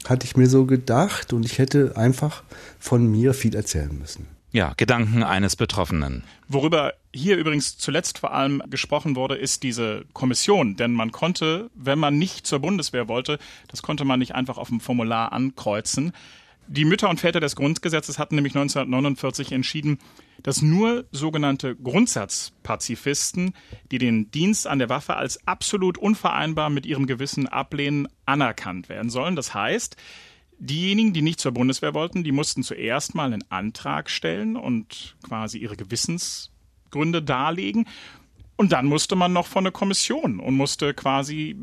hatte 0.08 0.26
ich 0.26 0.36
mir 0.36 0.48
so 0.48 0.66
gedacht 0.66 1.32
und 1.32 1.46
ich 1.46 1.58
hätte 1.58 1.96
einfach 1.96 2.42
von 2.80 3.08
mir 3.08 3.32
viel 3.32 3.54
erzählen 3.54 3.96
müssen. 3.96 4.26
Ja, 4.50 4.74
Gedanken 4.76 5.22
eines 5.22 5.54
Betroffenen. 5.54 6.24
Worüber 6.48 6.94
hier 7.14 7.36
übrigens 7.36 7.76
zuletzt 7.76 8.18
vor 8.18 8.32
allem 8.32 8.62
gesprochen 8.68 9.16
wurde, 9.16 9.34
ist 9.34 9.62
diese 9.62 10.04
Kommission. 10.12 10.76
Denn 10.76 10.92
man 10.92 11.12
konnte, 11.12 11.70
wenn 11.74 11.98
man 11.98 12.18
nicht 12.18 12.46
zur 12.46 12.60
Bundeswehr 12.60 13.08
wollte, 13.08 13.38
das 13.68 13.82
konnte 13.82 14.04
man 14.04 14.18
nicht 14.18 14.34
einfach 14.34 14.58
auf 14.58 14.68
dem 14.68 14.80
Formular 14.80 15.32
ankreuzen. 15.32 16.12
Die 16.68 16.84
Mütter 16.84 17.10
und 17.10 17.20
Väter 17.20 17.40
des 17.40 17.56
Grundgesetzes 17.56 18.18
hatten 18.18 18.36
nämlich 18.36 18.54
1949 18.54 19.52
entschieden, 19.52 19.98
dass 20.42 20.62
nur 20.62 21.04
sogenannte 21.12 21.76
Grundsatzpazifisten, 21.76 23.52
die 23.90 23.98
den 23.98 24.30
Dienst 24.30 24.66
an 24.66 24.78
der 24.78 24.88
Waffe 24.88 25.16
als 25.16 25.46
absolut 25.46 25.98
unvereinbar 25.98 26.70
mit 26.70 26.86
ihrem 26.86 27.06
Gewissen 27.06 27.46
ablehnen, 27.48 28.08
anerkannt 28.24 28.88
werden 28.88 29.10
sollen. 29.10 29.36
Das 29.36 29.54
heißt, 29.54 29.96
Diejenigen, 30.64 31.12
die 31.12 31.22
nicht 31.22 31.40
zur 31.40 31.50
Bundeswehr 31.50 31.92
wollten, 31.92 32.22
die 32.22 32.30
mussten 32.30 32.62
zuerst 32.62 33.16
mal 33.16 33.24
einen 33.24 33.42
Antrag 33.50 34.08
stellen 34.08 34.56
und 34.56 35.16
quasi 35.24 35.58
ihre 35.58 35.74
Gewissensgründe 36.92 37.22
darlegen. 37.22 37.86
Und 38.56 38.72
dann 38.72 38.86
musste 38.86 39.16
man 39.16 39.32
noch 39.32 39.46
von 39.46 39.64
der 39.64 39.72
Kommission 39.72 40.38
und 40.38 40.54
musste 40.54 40.94
quasi 40.94 41.56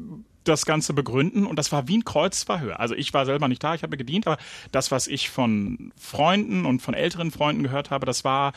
das 0.43 0.65
Ganze 0.65 0.93
begründen 0.93 1.45
und 1.45 1.57
das 1.57 1.71
war 1.71 1.87
wie 1.87 1.97
ein 1.97 2.05
Kreuzverhör. 2.05 2.79
Also 2.79 2.95
ich 2.95 3.13
war 3.13 3.25
selber 3.25 3.47
nicht 3.47 3.63
da, 3.63 3.75
ich 3.75 3.83
habe 3.83 3.97
gedient, 3.97 4.25
aber 4.25 4.37
das, 4.71 4.89
was 4.89 5.07
ich 5.07 5.29
von 5.29 5.93
Freunden 5.95 6.65
und 6.65 6.81
von 6.81 6.95
älteren 6.95 7.29
Freunden 7.29 7.61
gehört 7.61 7.91
habe, 7.91 8.05
das 8.05 8.23
war 8.23 8.53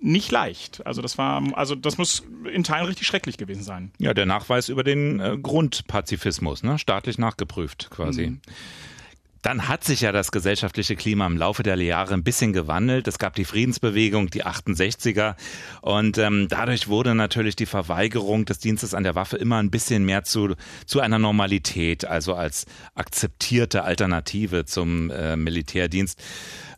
nicht 0.00 0.32
leicht. 0.32 0.84
Also 0.86 1.02
das 1.02 1.18
war, 1.18 1.42
also 1.52 1.74
das 1.74 1.98
muss 1.98 2.22
in 2.50 2.64
Teilen 2.64 2.86
richtig 2.86 3.06
schrecklich 3.06 3.36
gewesen 3.36 3.62
sein. 3.62 3.92
Ja, 3.98 4.14
der 4.14 4.26
Nachweis 4.26 4.68
über 4.68 4.84
den 4.84 5.20
äh, 5.20 5.36
Grundpazifismus, 5.40 6.62
ne? 6.62 6.78
staatlich 6.78 7.18
nachgeprüft 7.18 7.90
quasi. 7.90 8.28
Mhm. 8.28 8.40
Dann 9.44 9.68
hat 9.68 9.84
sich 9.84 10.00
ja 10.00 10.10
das 10.10 10.32
gesellschaftliche 10.32 10.96
Klima 10.96 11.26
im 11.26 11.36
Laufe 11.36 11.62
der 11.62 11.76
Jahre 11.76 12.14
ein 12.14 12.24
bisschen 12.24 12.54
gewandelt. 12.54 13.06
Es 13.06 13.18
gab 13.18 13.34
die 13.34 13.44
Friedensbewegung, 13.44 14.30
die 14.30 14.42
68er. 14.42 15.34
Und 15.82 16.16
ähm, 16.16 16.46
dadurch 16.48 16.88
wurde 16.88 17.14
natürlich 17.14 17.54
die 17.54 17.66
Verweigerung 17.66 18.46
des 18.46 18.58
Dienstes 18.60 18.94
an 18.94 19.04
der 19.04 19.14
Waffe 19.14 19.36
immer 19.36 19.58
ein 19.58 19.70
bisschen 19.70 20.06
mehr 20.06 20.24
zu, 20.24 20.54
zu 20.86 21.00
einer 21.00 21.18
Normalität, 21.18 22.06
also 22.06 22.34
als 22.34 22.64
akzeptierte 22.94 23.84
Alternative 23.84 24.64
zum 24.64 25.10
äh, 25.10 25.36
Militärdienst. 25.36 26.22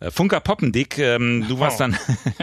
Äh, 0.00 0.11
Funker 0.11 0.40
Poppendick, 0.40 0.99
ähm, 0.99 1.46
du 1.49 1.58
warst 1.61 1.76
oh. 1.76 1.85
dann. 1.85 1.92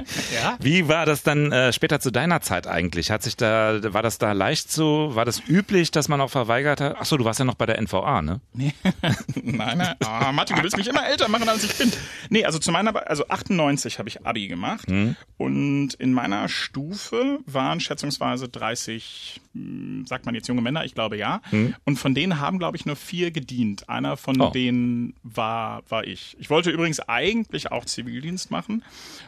ja? 0.41 0.57
Wie 0.59 0.87
war 0.87 1.05
das 1.05 1.23
dann 1.23 1.51
äh, 1.51 1.73
später 1.73 1.99
zu 1.99 2.11
deiner 2.11 2.41
Zeit 2.41 2.67
eigentlich? 2.67 3.11
Hat 3.11 3.23
sich 3.23 3.35
da, 3.35 3.79
war 3.93 4.01
das 4.01 4.17
da 4.17 4.31
leicht 4.31 4.71
so? 4.71 5.11
War 5.15 5.25
das 5.25 5.41
üblich, 5.47 5.91
dass 5.91 6.07
man 6.07 6.21
auch 6.21 6.29
verweigert 6.29 6.81
hat? 6.81 6.97
Achso, 6.97 7.17
du 7.17 7.25
warst 7.25 7.39
ja 7.39 7.45
noch 7.45 7.55
bei 7.55 7.65
der 7.65 7.81
NVA, 7.81 8.21
ne? 8.21 8.41
Nee. 8.53 8.73
nein, 9.35 9.77
nein. 9.77 9.95
Oh, 10.13 10.31
Martin, 10.31 10.57
du 10.57 10.63
willst 10.63 10.77
mich 10.77 10.87
immer 10.87 11.07
älter 11.07 11.27
machen, 11.27 11.49
als 11.49 11.63
ich 11.63 11.75
bin. 11.75 11.91
Nee, 12.29 12.45
also 12.45 12.59
zu 12.59 12.71
meiner, 12.71 13.09
also 13.09 13.27
98 13.29 13.97
habe 13.97 14.09
ich 14.09 14.25
Abi 14.25 14.47
gemacht. 14.47 14.87
Mhm. 14.87 15.15
Und 15.37 15.95
in 15.95 16.13
meiner 16.13 16.49
Stufe 16.49 17.39
waren 17.47 17.79
schätzungsweise 17.79 18.47
30, 18.47 19.41
hm, 19.53 20.05
sagt 20.05 20.27
man 20.27 20.35
jetzt 20.35 20.47
junge 20.47 20.61
Männer, 20.61 20.85
ich 20.85 20.93
glaube 20.93 21.17
ja. 21.17 21.41
Mhm. 21.49 21.73
Und 21.83 21.97
von 21.97 22.13
denen 22.13 22.39
haben, 22.39 22.59
glaube 22.59 22.77
ich, 22.77 22.85
nur 22.85 22.95
vier 22.95 23.31
gedient. 23.31 23.89
Einer 23.89 24.15
von 24.15 24.39
oh. 24.39 24.51
denen 24.51 25.15
war, 25.23 25.81
war 25.89 26.05
ich. 26.05 26.37
Ich 26.39 26.51
wollte 26.51 26.69
übrigens 26.69 26.99
eigentlich 26.99 27.71
auch 27.71 27.85
Zivildienst 27.85 28.51
machen. 28.51 28.83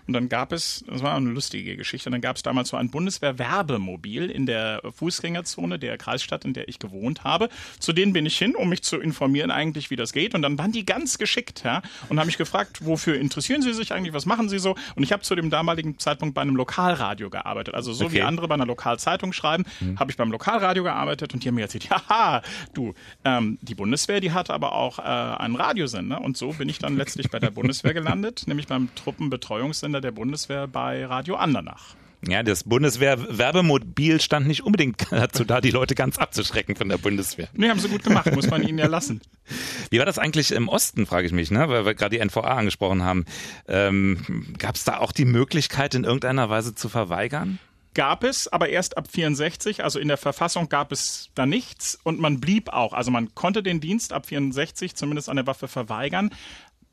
Und 0.06 0.14
dann 0.14 0.30
gab 0.30 0.52
es, 0.52 0.86
das 0.88 1.02
war 1.02 1.16
eine 1.16 1.32
lustige 1.32 1.78
Geschichte, 1.78 2.12
dann 2.12 2.22
gab 2.22 2.36
es 2.36 2.44
damals 2.44 2.70
so 2.70 2.78
ein 2.78 2.92
Bundeswehr-Werbemobil 2.92 4.30
in 4.30 4.46
der 4.46 4.84
Fußgängerzone 4.96 5.80
der 5.80 5.98
Kreisstadt, 5.98 6.46
in 6.46 6.54
der 6.54 6.70
ich 6.70 6.78
gewohnt 6.78 7.24
habe. 7.24 7.50
Zu 7.80 7.92
denen 7.92 8.14
bin 8.14 8.28
ich 8.28 8.38
hin, 8.38 8.56
um 8.56 8.70
mich 8.70 8.84
zu 8.84 9.00
informieren 9.00 9.50
eigentlich, 9.50 9.90
wie 9.90 9.96
das 9.96 10.14
geht. 10.14 10.36
Und 10.36 10.44
dann 10.44 10.60
waren 10.60 10.75
die 10.76 10.86
ganz 10.86 11.18
geschickt 11.18 11.64
ja, 11.64 11.82
und 12.10 12.20
haben 12.20 12.28
mich 12.28 12.38
gefragt, 12.38 12.86
wofür 12.86 13.16
interessieren 13.16 13.62
Sie 13.62 13.74
sich 13.74 13.94
eigentlich, 13.94 14.14
was 14.14 14.26
machen 14.26 14.50
Sie 14.50 14.60
so? 14.60 14.76
Und 14.96 15.04
ich 15.04 15.12
habe 15.12 15.24
zu 15.24 15.36
dem 15.36 15.50
damaligen 15.50 15.98
Zeitpunkt 15.98 16.36
bei 16.36 16.42
einem 16.42 16.56
Lokalradio 16.56 17.30
gearbeitet. 17.30 17.76
Also 17.76 17.94
so 17.94 18.06
okay. 18.06 18.16
wie 18.16 18.22
andere 18.22 18.48
bei 18.48 18.56
einer 18.56 18.66
Lokalzeitung 18.66 19.34
schreiben, 19.34 19.66
mhm. 19.80 20.00
habe 20.00 20.12
ich 20.12 20.18
beim 20.18 20.32
Lokalradio 20.32 20.84
gearbeitet 20.84 21.34
und 21.34 21.44
die 21.44 21.48
haben 21.48 21.56
mir 21.56 21.64
erzählt, 21.64 21.90
haha, 21.90 22.42
du, 22.74 22.94
ähm, 23.24 23.58
die 23.62 23.76
Bundeswehr, 23.76 24.20
die 24.20 24.32
hat 24.32 24.50
aber 24.50 24.74
auch 24.74 25.00
äh, 25.00 25.02
einen 25.02 25.56
Radiosender. 25.56 26.22
Und 26.22 26.38
so 26.38 26.54
bin 26.54 26.70
ich 26.70 26.80
dann 26.80 26.98
letztlich 26.98 27.30
bei 27.30 27.40
der 27.40 27.52
Bundeswehr 27.52 27.94
gelandet 27.94 28.26
gelandet, 28.26 28.44
nämlich 28.48 28.68
beim 28.68 28.90
Truppenbetreuungssender 28.96 30.02
der 30.02 30.12
Bundeswehr 30.12 30.68
bei 30.68 31.06
Radio 31.06 31.36
Andernach. 31.36 31.96
Ja, 32.28 32.44
das 32.44 32.64
Bundeswehr-Werbemobil 32.64 34.22
stand 34.22 34.48
nicht 34.48 34.64
unbedingt 34.64 35.06
dazu 35.12 35.44
da, 35.44 35.62
die 35.62 35.72
Leute 35.72 35.96
ganz 35.96 36.18
abzuschrecken 36.18 36.76
von 36.76 36.90
der 36.90 36.98
Bundeswehr. 36.98 37.48
Nee, 37.54 37.70
haben 37.70 37.80
sie 37.80 37.90
gut 37.90 38.04
gemacht, 38.04 38.34
muss 38.34 38.50
man 38.50 38.64
ihnen 38.64 38.78
ja 38.78 38.88
lassen. 38.88 39.22
Wie 39.90 40.00
war 40.00 40.06
das 40.06 40.20
eigentlich 40.20 40.52
im 40.52 40.68
Osten, 40.68 41.06
frage 41.06 41.28
ich 41.28 41.34
mich, 41.34 41.52
ne? 41.52 41.70
weil 41.70 41.86
wir 41.86 41.94
gerade 41.94 42.18
die 42.18 42.24
NVA 42.24 42.42
angesprochen 42.42 43.04
haben. 43.04 43.26
Ähm, 43.68 44.56
Gab 44.58 44.76
es 44.76 44.84
da 44.84 44.98
auch 44.98 45.12
die 45.12 45.26
Möglichkeit, 45.26 45.96
in 45.96 46.04
irgendeiner 46.04 46.50
Weise 46.50 46.76
zu 46.76 46.90
verweigern? 46.90 47.60
Gab 47.96 48.26
es, 48.26 48.50
aber 48.50 48.68
erst 48.68 48.98
ab 48.98 49.08
64, 49.10 49.82
also 49.82 50.00
in 50.00 50.10
der 50.10 50.18
Verfassung 50.18 50.68
gab 50.68 50.92
es 50.92 51.30
da 51.34 51.46
nichts 51.46 51.98
und 52.04 52.20
man 52.20 52.42
blieb 52.42 52.68
auch. 52.70 52.92
Also 52.92 53.10
man 53.10 53.34
konnte 53.36 53.64
den 53.64 53.80
Dienst 53.80 54.12
ab 54.12 54.26
64 54.26 54.96
zumindest 54.96 55.30
an 55.30 55.38
der 55.38 55.48
Waffe 55.48 55.70
verweigern. 55.70 56.32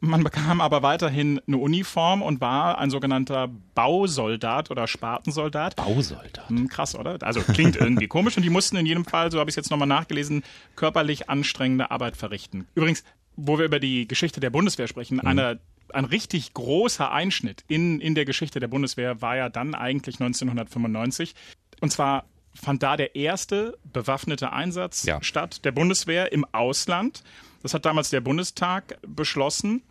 Man 0.04 0.25
bekam 0.25 0.61
aber 0.61 0.82
weiterhin 0.82 1.40
eine 1.47 1.59
Uniform 1.59 2.23
und 2.23 2.40
war 2.40 2.78
ein 2.78 2.90
sogenannter 2.90 3.49
Bausoldat 3.76 4.68
oder 4.73 4.88
Spartensoldat. 4.88 5.76
Bausoldat. 5.76 6.49
Hm, 6.49 6.66
krass, 6.66 6.97
oder? 6.97 7.18
Also 7.23 7.40
klingt 7.40 7.76
irgendwie 7.76 8.09
komisch. 8.09 8.37
Und 8.37 8.42
die 8.42 8.50
mussten 8.50 8.76
in 8.76 8.85
jedem 8.85 9.04
Fall, 9.04 9.30
so 9.30 9.38
habe 9.38 9.49
ich 9.49 9.52
es 9.52 9.56
jetzt 9.56 9.71
nochmal 9.71 9.87
nachgelesen, 9.87 10.42
körperlich 10.75 11.30
anstrengende 11.30 11.92
Arbeit 11.92 12.16
verrichten. 12.16 12.66
Übrigens, 12.75 13.04
wo 13.37 13.59
wir 13.59 13.64
über 13.64 13.78
die 13.78 14.09
Geschichte 14.09 14.40
der 14.40 14.50
Bundeswehr 14.50 14.88
sprechen, 14.88 15.18
mhm. 15.18 15.26
eine, 15.26 15.61
ein 15.92 16.04
richtig 16.04 16.52
großer 16.52 17.12
Einschnitt 17.12 17.62
in, 17.68 18.00
in 18.00 18.16
der 18.16 18.25
Geschichte 18.25 18.59
der 18.59 18.68
Bundeswehr 18.68 19.23
war 19.23 19.37
ja 19.37 19.50
dann 19.50 19.76
eigentlich 19.76 20.16
1995. 20.16 21.37
Und 21.80 21.92
zwar 21.92 22.25
fand 22.54 22.82
da 22.82 22.97
der 22.97 23.14
erste 23.14 23.78
bewaffnete 23.92 24.52
Einsatz 24.52 25.04
ja. 25.04 25.23
statt 25.23 25.64
der 25.64 25.71
Bundeswehr 25.71 26.32
im 26.32 26.44
Ausland. 26.50 27.23
Das 27.62 27.75
hat 27.75 27.85
damals 27.85 28.11
der 28.11 28.21
Bundestag 28.21 28.99
beschlossen. 29.07 29.83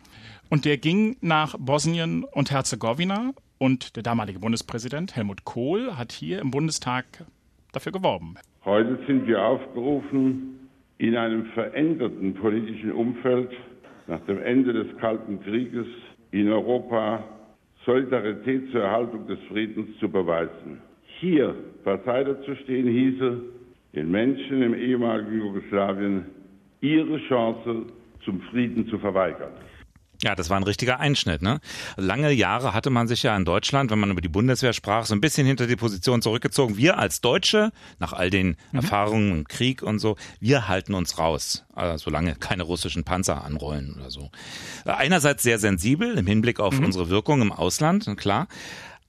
Und 0.50 0.64
der 0.64 0.76
ging 0.76 1.16
nach 1.20 1.56
Bosnien 1.58 2.24
und 2.24 2.50
Herzegowina. 2.50 3.32
Und 3.58 3.96
der 3.96 4.02
damalige 4.02 4.40
Bundespräsident 4.40 5.16
Helmut 5.16 5.44
Kohl 5.44 5.96
hat 5.96 6.12
hier 6.12 6.40
im 6.40 6.50
Bundestag 6.50 7.04
dafür 7.72 7.92
geworben. 7.92 8.34
Heute 8.64 8.98
sind 9.06 9.26
wir 9.26 9.42
aufgerufen, 9.42 10.68
in 10.98 11.16
einem 11.16 11.46
veränderten 11.46 12.34
politischen 12.34 12.92
Umfeld 12.92 13.50
nach 14.06 14.20
dem 14.26 14.42
Ende 14.42 14.72
des 14.72 14.96
Kalten 14.98 15.42
Krieges 15.42 15.86
in 16.32 16.50
Europa 16.50 17.24
Solidarität 17.84 18.70
zur 18.70 18.82
Erhaltung 18.82 19.26
des 19.26 19.38
Friedens 19.48 19.88
zu 19.98 20.08
beweisen. 20.08 20.80
Hier 21.20 21.54
beiseite 21.84 22.40
zu 22.44 22.54
stehen 22.56 22.86
hieße, 22.86 23.40
den 23.94 24.10
Menschen 24.10 24.62
im 24.62 24.74
ehemaligen 24.74 25.38
Jugoslawien 25.38 26.26
ihre 26.82 27.18
Chance 27.28 27.86
zum 28.24 28.42
Frieden 28.50 28.86
zu 28.88 28.98
verweigern. 28.98 29.52
Ja, 30.22 30.36
das 30.36 30.50
war 30.50 30.56
ein 30.56 30.62
richtiger 30.62 31.00
Einschnitt. 31.00 31.42
Ne? 31.42 31.58
Lange 31.96 32.30
Jahre 32.30 32.74
hatte 32.74 32.90
man 32.90 33.08
sich 33.08 33.24
ja 33.24 33.36
in 33.36 33.44
Deutschland, 33.44 33.90
wenn 33.90 33.98
man 33.98 34.12
über 34.12 34.20
die 34.20 34.28
Bundeswehr 34.28 34.72
sprach, 34.72 35.04
so 35.04 35.16
ein 35.16 35.20
bisschen 35.20 35.48
hinter 35.48 35.66
die 35.66 35.74
Position 35.74 36.22
zurückgezogen. 36.22 36.76
Wir 36.76 36.96
als 36.96 37.20
Deutsche, 37.20 37.72
nach 37.98 38.12
all 38.12 38.30
den 38.30 38.56
mhm. 38.70 38.78
Erfahrungen 38.78 39.32
im 39.32 39.48
Krieg 39.48 39.82
und 39.82 39.98
so, 39.98 40.16
wir 40.38 40.68
halten 40.68 40.94
uns 40.94 41.18
raus, 41.18 41.64
also 41.74 42.04
solange 42.04 42.36
keine 42.36 42.62
russischen 42.62 43.02
Panzer 43.02 43.44
anrollen 43.44 43.96
oder 43.96 44.10
so. 44.10 44.30
Einerseits 44.84 45.42
sehr 45.42 45.58
sensibel 45.58 46.16
im 46.16 46.26
Hinblick 46.26 46.60
auf 46.60 46.78
mhm. 46.78 46.86
unsere 46.86 47.10
Wirkung 47.10 47.42
im 47.42 47.50
Ausland, 47.50 48.16
klar 48.16 48.46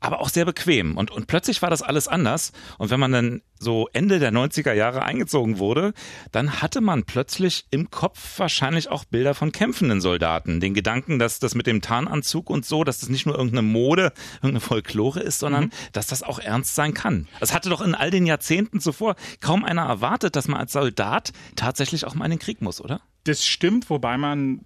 aber 0.03 0.19
auch 0.19 0.29
sehr 0.29 0.43
bequem. 0.43 0.97
Und, 0.97 1.11
und 1.11 1.27
plötzlich 1.27 1.61
war 1.61 1.69
das 1.69 1.81
alles 1.81 2.09
anders. 2.09 2.51
Und 2.77 2.89
wenn 2.89 2.99
man 2.99 3.13
dann 3.13 3.41
so 3.57 3.87
Ende 3.93 4.19
der 4.19 4.33
90er 4.33 4.73
Jahre 4.73 5.03
eingezogen 5.03 5.59
wurde, 5.59 5.93
dann 6.33 6.61
hatte 6.61 6.81
man 6.81 7.05
plötzlich 7.05 7.65
im 7.71 7.89
Kopf 7.89 8.37
wahrscheinlich 8.37 8.89
auch 8.89 9.05
Bilder 9.05 9.33
von 9.33 9.53
kämpfenden 9.53 10.01
Soldaten. 10.01 10.59
Den 10.59 10.73
Gedanken, 10.73 11.19
dass 11.19 11.39
das 11.39 11.55
mit 11.55 11.67
dem 11.67 11.81
Tarnanzug 11.81 12.49
und 12.49 12.65
so, 12.65 12.83
dass 12.83 12.99
das 12.99 13.07
nicht 13.07 13.25
nur 13.25 13.35
irgendeine 13.35 13.61
Mode, 13.61 14.11
irgendeine 14.35 14.59
Folklore 14.59 15.21
ist, 15.21 15.39
sondern 15.39 15.65
mhm. 15.65 15.71
dass 15.93 16.07
das 16.07 16.21
auch 16.21 16.39
ernst 16.39 16.75
sein 16.75 16.93
kann. 16.93 17.29
Das 17.39 17.53
hatte 17.53 17.69
doch 17.69 17.79
in 17.79 17.95
all 17.95 18.11
den 18.11 18.25
Jahrzehnten 18.25 18.81
zuvor 18.81 19.15
kaum 19.39 19.63
einer 19.63 19.83
erwartet, 19.83 20.35
dass 20.35 20.49
man 20.49 20.59
als 20.59 20.73
Soldat 20.73 21.31
tatsächlich 21.55 22.05
auch 22.05 22.13
mal 22.13 22.25
in 22.25 22.31
den 22.31 22.39
Krieg 22.39 22.61
muss, 22.61 22.81
oder? 22.81 22.99
Das 23.23 23.45
stimmt, 23.45 23.89
wobei 23.89 24.17
man 24.17 24.59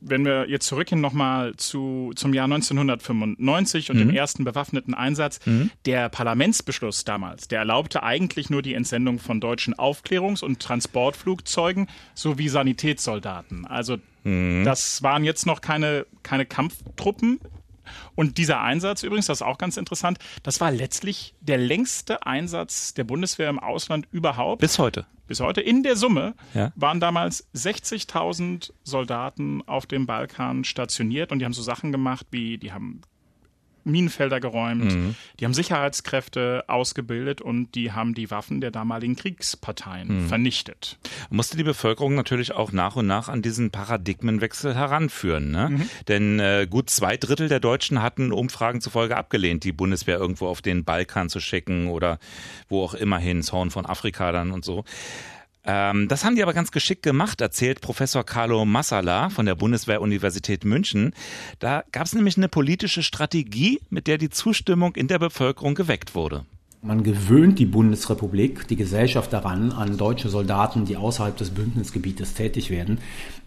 wenn 0.00 0.24
wir 0.24 0.48
jetzt 0.48 0.66
zurückgehen 0.66 1.00
nochmal 1.00 1.54
zu, 1.56 2.12
zum 2.14 2.34
Jahr 2.34 2.44
1995 2.44 3.90
und 3.90 3.96
mhm. 3.96 4.00
dem 4.00 4.10
ersten 4.10 4.44
bewaffneten 4.44 4.94
Einsatz, 4.94 5.40
mhm. 5.44 5.70
der 5.86 6.08
Parlamentsbeschluss 6.08 7.04
damals, 7.04 7.48
der 7.48 7.60
erlaubte 7.60 8.02
eigentlich 8.02 8.50
nur 8.50 8.62
die 8.62 8.74
Entsendung 8.74 9.18
von 9.18 9.40
deutschen 9.40 9.74
Aufklärungs- 9.74 10.44
und 10.44 10.60
Transportflugzeugen 10.60 11.88
sowie 12.14 12.48
Sanitätssoldaten. 12.48 13.66
Also 13.66 13.96
mhm. 14.24 14.64
das 14.64 15.02
waren 15.02 15.24
jetzt 15.24 15.46
noch 15.46 15.60
keine, 15.60 16.06
keine 16.22 16.46
Kampftruppen 16.46 17.40
und 18.14 18.38
dieser 18.38 18.60
Einsatz 18.60 19.02
übrigens, 19.02 19.26
das 19.26 19.38
ist 19.38 19.46
auch 19.46 19.58
ganz 19.58 19.76
interessant, 19.76 20.18
das 20.42 20.60
war 20.60 20.70
letztlich 20.70 21.34
der 21.40 21.58
längste 21.58 22.26
Einsatz 22.26 22.94
der 22.94 23.04
Bundeswehr 23.04 23.48
im 23.48 23.58
Ausland 23.58 24.06
überhaupt. 24.10 24.60
Bis 24.60 24.78
heute. 24.78 25.06
Bis 25.26 25.40
heute. 25.40 25.60
In 25.60 25.82
der 25.82 25.96
Summe 25.96 26.34
ja. 26.54 26.72
waren 26.74 27.00
damals 27.00 27.46
60.000 27.54 28.72
Soldaten 28.82 29.62
auf 29.66 29.84
dem 29.86 30.06
Balkan 30.06 30.64
stationiert 30.64 31.32
und 31.32 31.38
die 31.38 31.44
haben 31.44 31.52
so 31.52 31.62
Sachen 31.62 31.92
gemacht 31.92 32.26
wie, 32.30 32.56
die 32.56 32.72
haben 32.72 33.02
Minenfelder 33.88 34.40
geräumt, 34.40 34.84
mhm. 34.84 35.14
die 35.38 35.44
haben 35.44 35.54
Sicherheitskräfte 35.54 36.64
ausgebildet 36.68 37.40
und 37.40 37.74
die 37.74 37.92
haben 37.92 38.14
die 38.14 38.30
Waffen 38.30 38.60
der 38.60 38.70
damaligen 38.70 39.16
Kriegsparteien 39.16 40.24
mhm. 40.24 40.28
vernichtet. 40.28 40.98
Musste 41.30 41.56
die 41.56 41.64
Bevölkerung 41.64 42.14
natürlich 42.14 42.52
auch 42.52 42.72
nach 42.72 42.96
und 42.96 43.06
nach 43.06 43.28
an 43.28 43.42
diesen 43.42 43.70
Paradigmenwechsel 43.70 44.74
heranführen. 44.74 45.50
Ne? 45.50 45.68
Mhm. 45.70 45.90
Denn 46.08 46.40
äh, 46.40 46.66
gut 46.68 46.90
zwei 46.90 47.16
Drittel 47.16 47.48
der 47.48 47.60
Deutschen 47.60 48.02
hatten 48.02 48.32
Umfragen 48.32 48.80
zufolge 48.80 49.16
abgelehnt, 49.16 49.64
die 49.64 49.72
Bundeswehr 49.72 50.18
irgendwo 50.18 50.46
auf 50.46 50.62
den 50.62 50.84
Balkan 50.84 51.28
zu 51.28 51.40
schicken 51.40 51.88
oder 51.88 52.18
wo 52.68 52.82
auch 52.82 52.94
immer 52.94 53.18
hin, 53.18 53.38
das 53.38 53.52
Horn 53.52 53.70
von 53.70 53.86
Afrika 53.86 54.32
dann 54.32 54.50
und 54.50 54.64
so. 54.64 54.84
Ähm, 55.68 56.08
das 56.08 56.24
haben 56.24 56.34
die 56.34 56.42
aber 56.42 56.54
ganz 56.54 56.72
geschickt 56.72 57.02
gemacht, 57.02 57.42
erzählt 57.42 57.82
Professor 57.82 58.24
Carlo 58.24 58.64
Massala 58.64 59.28
von 59.28 59.44
der 59.44 59.54
Bundeswehr-Universität 59.54 60.64
München. 60.64 61.12
Da 61.58 61.84
gab 61.92 62.06
es 62.06 62.14
nämlich 62.14 62.38
eine 62.38 62.48
politische 62.48 63.02
Strategie, 63.02 63.78
mit 63.90 64.06
der 64.06 64.16
die 64.16 64.30
Zustimmung 64.30 64.96
in 64.96 65.08
der 65.08 65.18
Bevölkerung 65.18 65.74
geweckt 65.74 66.14
wurde. 66.14 66.46
Man 66.80 67.02
gewöhnt 67.02 67.58
die 67.58 67.66
Bundesrepublik, 67.66 68.66
die 68.68 68.76
Gesellschaft 68.76 69.32
daran, 69.32 69.72
an 69.72 69.98
deutsche 69.98 70.30
Soldaten, 70.30 70.86
die 70.86 70.96
außerhalb 70.96 71.36
des 71.36 71.50
Bündnisgebietes 71.50 72.32
tätig 72.32 72.70
werden, 72.70 72.98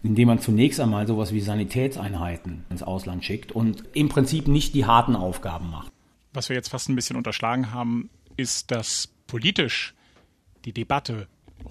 indem 0.04 0.28
man 0.28 0.38
zunächst 0.38 0.78
einmal 0.78 1.08
sowas 1.08 1.32
wie 1.32 1.40
Sanitätseinheiten 1.40 2.64
ins 2.70 2.84
Ausland 2.84 3.24
schickt 3.24 3.50
und 3.50 3.84
im 3.94 4.08
Prinzip 4.08 4.46
nicht 4.46 4.74
die 4.74 4.84
harten 4.84 5.16
Aufgaben 5.16 5.70
macht. 5.70 5.90
Was 6.34 6.50
wir 6.50 6.56
jetzt 6.56 6.68
fast 6.68 6.88
ein 6.88 6.94
bisschen 6.94 7.16
unterschlagen 7.16 7.72
haben, 7.72 8.10
ist, 8.36 8.70
dass 8.70 9.08
politisch 9.26 9.94
die 10.66 10.72
Debatte 10.72 11.26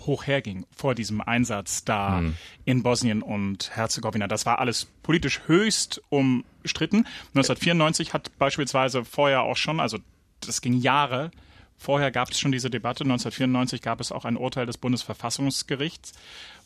hoch 0.05 0.25
herging 0.25 0.65
vor 0.75 0.95
diesem 0.95 1.21
Einsatz 1.21 1.83
da 1.83 2.19
hm. 2.19 2.35
in 2.65 2.83
Bosnien 2.83 3.21
und 3.21 3.75
Herzegowina. 3.75 4.27
Das 4.27 4.45
war 4.45 4.59
alles 4.59 4.85
politisch 5.03 5.41
höchst 5.47 6.01
umstritten. 6.09 7.05
1994 7.35 8.13
hat 8.13 8.37
beispielsweise 8.37 9.05
vorher 9.05 9.43
auch 9.43 9.57
schon, 9.57 9.79
also 9.79 9.97
das 10.41 10.61
ging 10.61 10.73
Jahre, 10.73 11.31
vorher 11.77 12.11
gab 12.11 12.31
es 12.31 12.39
schon 12.39 12.51
diese 12.51 12.69
Debatte. 12.69 13.03
1994 13.03 13.81
gab 13.81 13.99
es 13.99 14.11
auch 14.11 14.25
ein 14.25 14.37
Urteil 14.37 14.65
des 14.65 14.77
Bundesverfassungsgerichts. 14.77 16.13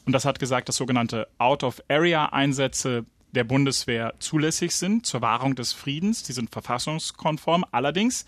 Und 0.06 0.14
das 0.14 0.26
hat 0.26 0.40
gesagt, 0.40 0.70
dass 0.70 0.78
sogenannte 0.78 1.28
Out-of-Area-Einsätze 1.38 3.06
der 3.32 3.44
Bundeswehr 3.44 4.14
zulässig 4.20 4.76
sind 4.76 5.06
zur 5.06 5.22
Wahrung 5.22 5.56
des 5.56 5.74
Friedens. 5.74 6.24
Die 6.24 6.34
sind 6.34 6.52
verfassungskonform. 6.52 7.66
Allerdings 7.72 8.26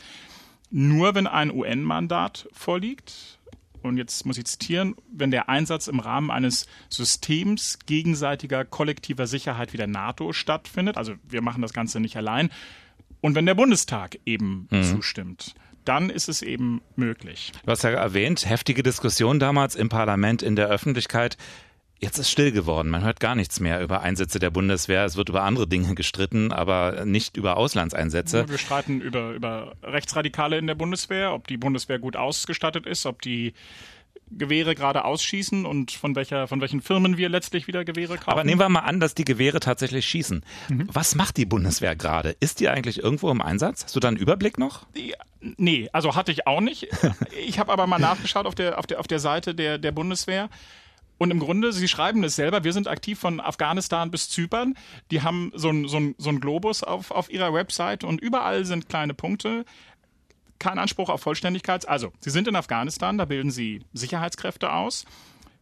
nur, 0.69 1.15
wenn 1.15 1.27
ein 1.27 1.51
UN-Mandat 1.51 2.49
vorliegt 2.51 3.36
und 3.87 3.97
jetzt 3.97 4.25
muss 4.25 4.37
ich 4.37 4.45
zitieren, 4.45 4.95
wenn 5.11 5.31
der 5.31 5.49
Einsatz 5.49 5.87
im 5.87 5.99
Rahmen 5.99 6.31
eines 6.31 6.67
Systems 6.89 7.79
gegenseitiger 7.85 8.65
kollektiver 8.65 9.27
Sicherheit 9.27 9.73
wie 9.73 9.77
der 9.77 9.87
NATO 9.87 10.33
stattfindet, 10.33 10.97
also 10.97 11.13
wir 11.27 11.41
machen 11.41 11.61
das 11.61 11.73
Ganze 11.73 11.99
nicht 11.99 12.17
allein, 12.17 12.49
und 13.21 13.35
wenn 13.35 13.45
der 13.45 13.55
Bundestag 13.55 14.19
eben 14.25 14.67
mhm. 14.69 14.83
zustimmt 14.83 15.55
dann 15.87 16.09
ist 16.09 16.27
es 16.27 16.41
eben 16.41 16.81
möglich. 16.95 17.53
Du 17.63 17.71
hast 17.71 17.83
ja 17.83 17.91
erwähnt, 17.91 18.47
heftige 18.47 18.83
Diskussion 18.83 19.39
damals 19.39 19.75
im 19.75 19.87
Parlament, 19.87 20.43
in 20.43 20.57
der 20.57 20.67
Öffentlichkeit. 20.67 21.37
Jetzt 21.99 22.19
ist 22.19 22.29
still 22.29 22.51
geworden. 22.51 22.89
Man 22.89 23.03
hört 23.03 23.19
gar 23.19 23.35
nichts 23.35 23.59
mehr 23.59 23.81
über 23.81 24.01
Einsätze 24.01 24.39
der 24.39 24.51
Bundeswehr. 24.51 25.03
Es 25.05 25.17
wird 25.17 25.29
über 25.29 25.43
andere 25.43 25.67
Dinge 25.67 25.95
gestritten, 25.95 26.51
aber 26.51 27.05
nicht 27.05 27.37
über 27.37 27.57
Auslandseinsätze. 27.57 28.47
Wir 28.47 28.57
streiten 28.57 29.01
über, 29.01 29.31
über 29.31 29.75
Rechtsradikale 29.83 30.57
in 30.57 30.67
der 30.67 30.75
Bundeswehr, 30.75 31.33
ob 31.33 31.47
die 31.47 31.57
Bundeswehr 31.57 31.97
gut 31.97 32.15
ausgestattet 32.15 32.85
ist, 32.85 33.05
ob 33.05 33.21
die 33.21 33.53
Gewehre 34.29 34.75
gerade 34.75 35.05
ausschießen 35.05 35.65
und 35.65 35.91
von 35.91 36.15
welcher, 36.15 36.47
von 36.47 36.59
welchen 36.59 36.81
Firmen 36.81 37.17
wir 37.17 37.29
letztlich 37.29 37.67
wieder 37.67 37.85
Gewehre 37.85 38.17
kaufen. 38.17 38.29
Aber 38.29 38.43
nehmen 38.43 38.59
wir 38.59 38.69
mal 38.69 38.81
an, 38.81 38.99
dass 38.99 39.15
die 39.15 39.23
Gewehre 39.23 39.59
tatsächlich 39.59 40.05
schießen. 40.05 40.43
Mhm. 40.67 40.87
Was 40.91 41.15
macht 41.15 41.37
die 41.37 41.45
Bundeswehr 41.45 41.95
gerade? 41.95 42.35
Ist 42.39 42.59
die 42.59 42.67
eigentlich 42.67 43.01
irgendwo 43.01 43.31
im 43.31 43.41
Einsatz? 43.41 43.85
Hast 43.85 43.95
du 43.95 43.99
da 43.99 44.09
einen 44.09 44.17
Überblick 44.17 44.57
noch? 44.57 44.85
Die, 44.95 45.13
nee, 45.39 45.89
also 45.93 46.15
hatte 46.15 46.31
ich 46.31 46.45
auch 46.45 46.61
nicht. 46.61 46.89
ich 47.47 47.57
habe 47.57 47.71
aber 47.71 47.87
mal 47.87 47.99
nachgeschaut 47.99 48.45
auf 48.45 48.55
der, 48.55 48.77
auf 48.77 48.85
der, 48.85 48.99
auf 48.99 49.07
der 49.07 49.19
Seite 49.19 49.55
der, 49.55 49.77
der 49.77 49.93
Bundeswehr. 49.93 50.49
Und 51.17 51.31
im 51.31 51.39
Grunde, 51.39 51.73
Sie 51.73 51.87
schreiben 51.87 52.23
es 52.23 52.35
selber, 52.35 52.63
wir 52.63 52.73
sind 52.73 52.87
aktiv 52.87 53.19
von 53.19 53.39
Afghanistan 53.39 54.11
bis 54.11 54.29
Zypern. 54.29 54.75
Die 55.11 55.21
haben 55.21 55.51
so 55.55 55.69
ein, 55.69 55.87
so 55.87 55.99
so 56.17 56.29
ein 56.29 56.39
Globus 56.39 56.83
auf, 56.83 57.11
auf 57.11 57.31
ihrer 57.31 57.53
Website 57.53 58.03
und 58.03 58.21
überall 58.21 58.65
sind 58.65 58.89
kleine 58.89 59.13
Punkte. 59.13 59.65
Kein 60.59 60.79
Anspruch 60.79 61.09
auf 61.09 61.21
Vollständigkeit. 61.21 61.87
Also, 61.87 62.11
Sie 62.19 62.29
sind 62.29 62.47
in 62.47 62.55
Afghanistan, 62.55 63.17
da 63.17 63.25
bilden 63.25 63.51
Sie 63.51 63.81
Sicherheitskräfte 63.93 64.71
aus. 64.71 65.05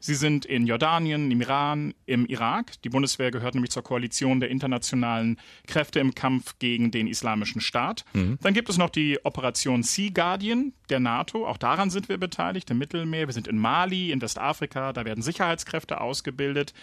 Sie 0.05 0.13
sind 0.13 0.45
in 0.45 0.67
Jordanien, 0.67 1.31
im 1.31 1.41
Iran, 1.41 1.95
im 2.05 2.27
Irak. 2.27 2.79
Die 2.83 2.89
Bundeswehr 2.89 3.31
gehört 3.31 3.55
nämlich 3.55 3.71
zur 3.71 3.81
Koalition 3.81 4.39
der 4.39 4.49
internationalen 4.49 5.37
Kräfte 5.65 5.99
im 5.99 6.13
Kampf 6.13 6.59
gegen 6.59 6.91
den 6.91 7.07
Islamischen 7.07 7.59
Staat. 7.59 8.05
Mhm. 8.13 8.37
Dann 8.39 8.53
gibt 8.53 8.69
es 8.69 8.77
noch 8.77 8.91
die 8.91 9.17
Operation 9.25 9.81
Sea 9.81 10.11
Guardian 10.13 10.73
der 10.89 10.99
NATO. 10.99 11.47
Auch 11.47 11.57
daran 11.57 11.89
sind 11.89 12.07
wir 12.07 12.19
beteiligt, 12.19 12.69
im 12.69 12.77
Mittelmeer. 12.77 13.27
Wir 13.27 13.33
sind 13.33 13.47
in 13.47 13.57
Mali, 13.57 14.11
in 14.11 14.21
Westafrika. 14.21 14.93
Da 14.93 15.05
werden 15.05 15.23
Sicherheitskräfte 15.23 15.99
ausgebildet. 15.99 16.75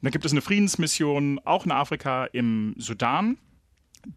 Dann 0.00 0.10
gibt 0.10 0.24
es 0.24 0.32
eine 0.32 0.40
Friedensmission 0.40 1.38
auch 1.44 1.66
in 1.66 1.72
Afrika 1.72 2.24
im 2.32 2.74
Sudan. 2.78 3.36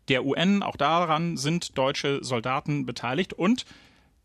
Der 0.07 0.23
UN, 0.23 0.63
auch 0.63 0.77
daran 0.77 1.35
sind 1.35 1.77
deutsche 1.77 2.23
Soldaten 2.23 2.85
beteiligt 2.85 3.33
und 3.33 3.65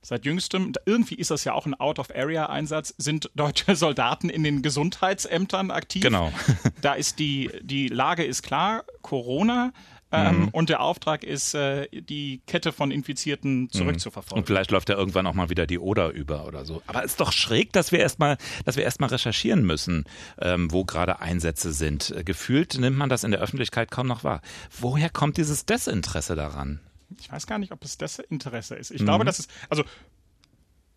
Seit 0.09 0.25
jüngstem, 0.25 0.73
irgendwie 0.87 1.16
ist 1.16 1.31
das 1.31 1.44
ja 1.44 1.53
auch 1.53 1.66
ein 1.66 1.75
Out-of-Area-Einsatz, 1.75 2.94
sind 2.97 3.31
deutsche 3.35 3.77
Soldaten 3.77 4.31
in 4.31 4.42
den 4.42 4.62
Gesundheitsämtern 4.62 5.71
aktiv. 5.71 6.03
Genau. 6.03 6.33
da 6.81 6.94
ist 6.94 7.18
die, 7.18 7.51
die 7.61 7.88
Lage 7.88 8.25
ist 8.25 8.42
klar, 8.42 8.85
Corona. 9.03 9.75
Ähm, 10.11 10.44
mhm. 10.44 10.49
Und 10.49 10.71
der 10.71 10.81
Auftrag 10.81 11.25
ist, 11.25 11.53
äh, 11.53 11.88
die 11.92 12.40
Kette 12.47 12.73
von 12.73 12.90
Infizierten 12.90 13.64
mhm. 13.64 13.71
zurückzuverfolgen. 13.71 14.38
Und 14.38 14.47
vielleicht 14.47 14.71
läuft 14.71 14.88
ja 14.88 14.97
irgendwann 14.97 15.27
auch 15.27 15.35
mal 15.35 15.51
wieder 15.51 15.66
die 15.66 15.79
Oder 15.79 16.09
über 16.09 16.47
oder 16.47 16.64
so. 16.64 16.81
Aber 16.87 17.05
es 17.05 17.11
ist 17.11 17.21
doch 17.21 17.31
schräg, 17.31 17.75
dass 17.75 17.92
wir 17.92 17.99
erstmal, 17.99 18.38
dass 18.64 18.77
wir 18.77 18.85
erstmal 18.85 19.11
recherchieren 19.11 19.66
müssen, 19.66 20.05
ähm, 20.40 20.73
wo 20.73 20.87
gerade 20.87 21.21
Einsätze 21.21 21.71
sind. 21.75 22.14
Gefühlt 22.25 22.79
nimmt 22.79 22.97
man 22.97 23.11
das 23.11 23.25
in 23.25 23.31
der 23.31 23.40
Öffentlichkeit 23.40 23.90
kaum 23.90 24.07
noch 24.07 24.25
wahr. 24.25 24.40
Woher 24.81 25.11
kommt 25.11 25.37
dieses 25.37 25.66
Desinteresse 25.66 26.35
daran? 26.35 26.81
Ich 27.18 27.31
weiß 27.31 27.47
gar 27.47 27.59
nicht, 27.59 27.73
ob 27.73 27.85
es 27.85 27.99
das 27.99 28.18
Interesse 28.18 28.75
ist. 28.75 28.90
Ich 28.90 29.01
mhm. 29.01 29.07
glaube, 29.07 29.25
dass 29.25 29.38
es, 29.38 29.49
also 29.68 29.85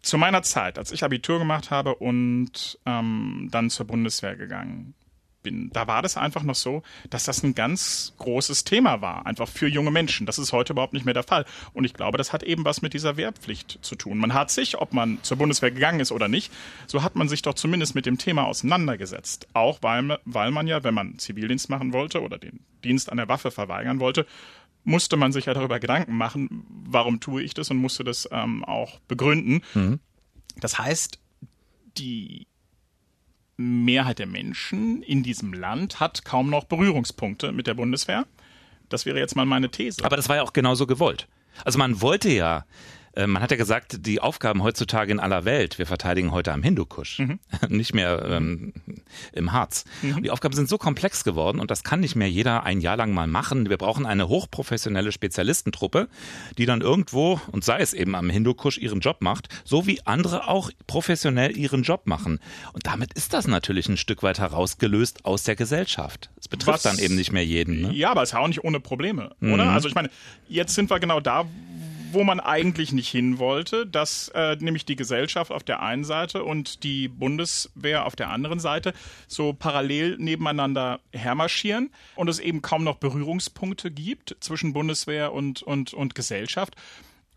zu 0.02 0.18
meiner 0.18 0.42
Zeit, 0.42 0.78
als 0.78 0.92
ich 0.92 1.04
Abitur 1.04 1.40
gemacht 1.40 1.72
habe 1.72 1.96
und 1.96 2.80
ähm, 2.86 3.50
dann 3.52 3.70
zur 3.70 3.86
Bundeswehr 3.86 4.36
gegangen 4.36 4.96
bin, 5.44 5.70
da 5.72 5.88
war 5.88 6.02
das 6.02 6.18
einfach 6.18 6.44
noch 6.44 6.56
so, 6.56 6.84
dass 7.10 7.24
das 7.24 7.44
ein 7.44 7.56
ganz 7.56 8.14
großes 8.18 8.64
Thema 8.64 9.02
war, 9.02 9.26
einfach 9.26 9.48
für 9.48 9.68
junge 9.68 9.92
Menschen. 9.92 10.26
Das 10.26 10.38
ist 10.38 10.54
heute 10.54 10.74
überhaupt 10.74 10.94
nicht 10.94 11.06
mehr 11.06 11.14
der 11.14 11.24
Fall. 11.24 11.46
Und 11.74 11.84
ich 11.84 11.94
glaube, 11.94 12.18
das 12.18 12.34
hat 12.34 12.44
eben 12.44 12.66
was 12.66 12.82
mit 12.82 12.94
dieser 12.94 13.18
Wehrpflicht 13.18 13.80
zu 13.82 13.96
tun. 13.96 14.18
Man 14.18 14.34
hat 14.34 14.52
sich, 14.52 14.80
ob 14.80 14.94
man 14.94 15.20
zur 15.24 15.38
Bundeswehr 15.38 15.72
gegangen 15.72 16.00
ist 16.00 16.12
oder 16.12 16.28
nicht, 16.28 16.52
so 16.88 17.04
hat 17.04 17.16
man 17.16 17.28
sich 17.28 17.42
doch 17.42 17.54
zumindest 17.54 17.96
mit 17.96 18.06
dem 18.06 18.18
Thema 18.18 18.46
auseinandergesetzt. 18.46 19.48
Auch 19.54 19.80
weil, 19.82 20.20
weil 20.26 20.52
man 20.52 20.68
ja, 20.68 20.84
wenn 20.84 20.94
man 20.94 21.18
Zivildienst 21.18 21.70
machen 21.70 21.94
wollte 21.94 22.22
oder 22.22 22.38
den 22.38 22.60
Dienst 22.84 23.12
an 23.12 23.18
der 23.18 23.28
Waffe 23.28 23.52
verweigern 23.52 24.00
wollte, 24.00 24.26
musste 24.84 25.18
man 25.18 25.32
sich 25.32 25.46
ja 25.46 25.54
darüber 25.54 25.80
Gedanken 25.80 26.16
machen, 26.16 26.66
warum 26.70 27.20
tue 27.20 27.44
ich 27.44 27.54
das 27.54 27.70
und 27.70 27.78
musste 27.78 28.04
das 28.04 28.28
ähm, 28.32 28.64
auch 28.64 29.00
begründen. 29.08 29.62
Mhm. 29.74 30.00
Das 30.60 30.80
heißt, 30.80 31.20
die 31.98 32.48
Mehrheit 33.58 34.20
der 34.20 34.28
Menschen 34.28 35.04
in 35.04 35.24
diesem 35.24 35.54
Land 35.54 36.00
hat 36.00 36.26
kaum 36.26 36.50
noch 36.50 36.66
Berührungspunkte 36.66 37.52
mit 37.52 37.68
der 37.68 37.76
Bundeswehr. 37.76 38.26
Das 38.90 39.06
wäre 39.06 39.20
jetzt 39.20 39.36
mal 39.36 39.46
meine 39.46 39.70
These. 39.70 40.04
Aber 40.04 40.16
das 40.16 40.30
war 40.30 40.38
ja 40.38 40.42
auch 40.42 40.54
genauso 40.54 40.88
gewollt. 40.88 41.28
Also 41.64 41.78
man 41.80 42.02
wollte 42.02 42.30
ja 42.30 42.66
man 43.16 43.42
hat 43.42 43.52
ja 43.52 43.58
gesagt, 43.58 44.06
die 44.06 44.22
Aufgaben 44.22 44.64
heutzutage 44.64 45.12
in 45.12 45.20
aller 45.20 45.44
Welt, 45.46 45.78
wir 45.78 45.86
verteidigen 45.86 46.32
heute 46.32 46.54
am 46.54 46.64
Hindukusch, 46.64 47.20
mhm. 47.20 47.40
nicht 47.70 47.94
mehr 47.94 48.24
ähm, 48.26 48.74
im 49.34 49.52
Harz. 49.52 49.86
Mhm. 50.02 50.24
Die 50.24 50.32
Aufgaben 50.32 50.56
sind 50.56 50.70
so 50.70 50.78
komplex 50.78 51.24
geworden 51.24 51.60
und 51.60 51.72
das 51.72 51.84
kann 51.84 52.00
nicht 52.00 52.16
mehr 52.16 52.30
jeder 52.30 52.64
ein 52.64 52.80
Jahr 52.80 52.98
lang 52.98 53.14
mal 53.14 53.28
machen. 53.28 53.70
Wir 53.70 53.78
brauchen 53.78 54.06
eine 54.06 54.28
hochprofessionelle 54.30 55.12
Spezialistentruppe, 55.12 56.08
die 56.58 56.66
dann 56.66 56.82
irgendwo, 56.82 57.40
und 57.52 57.64
sei 57.64 57.80
es 57.80 57.94
eben 57.94 58.16
am 58.16 58.30
Hindukusch, 58.30 58.78
ihren 58.78 59.02
Job 59.02 59.18
macht, 59.20 59.50
so 59.64 59.88
wie 59.88 60.06
andere 60.06 60.48
auch 60.48 60.72
professionell 60.88 61.58
ihren 61.58 61.84
Job 61.84 62.08
machen. 62.08 62.40
Und 62.74 62.88
damit 62.88 63.14
ist 63.14 63.34
das 63.34 63.48
natürlich 63.48 63.90
ein 63.90 63.98
Stück 63.98 64.24
weit 64.24 64.40
herausgelöst 64.40 65.26
aus 65.26 65.44
der 65.44 65.56
Gesellschaft. 65.56 66.30
Es 66.40 66.48
betrifft 66.48 66.76
Was, 66.76 66.84
dann 66.84 67.00
eben 67.00 67.16
nicht 67.16 67.32
mehr 67.32 67.46
jeden. 67.46 67.82
Ne? 67.82 67.94
Ja, 67.94 68.12
aber 68.12 68.24
es 68.24 68.30
ist 68.30 68.34
ja 68.34 68.40
auch 68.40 68.48
nicht 68.48 68.64
ohne 68.64 68.80
Probleme, 68.80 69.32
oder? 69.42 69.66
Mhm. 69.66 69.70
Also 69.72 69.88
ich 69.88 69.96
meine, 69.96 70.10
jetzt 70.48 70.76
sind 70.76 70.90
wir 70.90 71.00
genau 71.00 71.20
da, 71.20 71.46
wo 72.14 72.24
man 72.24 72.40
eigentlich 72.40 72.92
nicht 72.92 73.10
hin 73.10 73.40
wollte, 73.40 73.86
dass 73.88 74.30
äh, 74.30 74.56
nämlich 74.60 74.86
die 74.86 74.96
Gesellschaft 74.96 75.52
auf 75.52 75.64
der 75.64 75.82
einen 75.82 76.04
Seite 76.04 76.44
und 76.44 76.84
die 76.84 77.08
Bundeswehr 77.08 78.06
auf 78.06 78.16
der 78.16 78.30
anderen 78.30 78.60
Seite 78.60 78.94
so 79.28 79.54
parallel 79.54 80.18
nebeneinander 80.18 81.00
hermarschieren 81.14 81.92
und 82.16 82.28
es 82.28 82.40
eben 82.40 82.62
kaum 82.62 82.84
noch 82.84 82.98
Berührungspunkte 82.98 83.92
gibt 83.92 84.36
zwischen 84.40 84.74
Bundeswehr 84.74 85.34
und, 85.34 85.62
und, 85.64 85.94
und 85.94 86.16
Gesellschaft. 86.16 86.76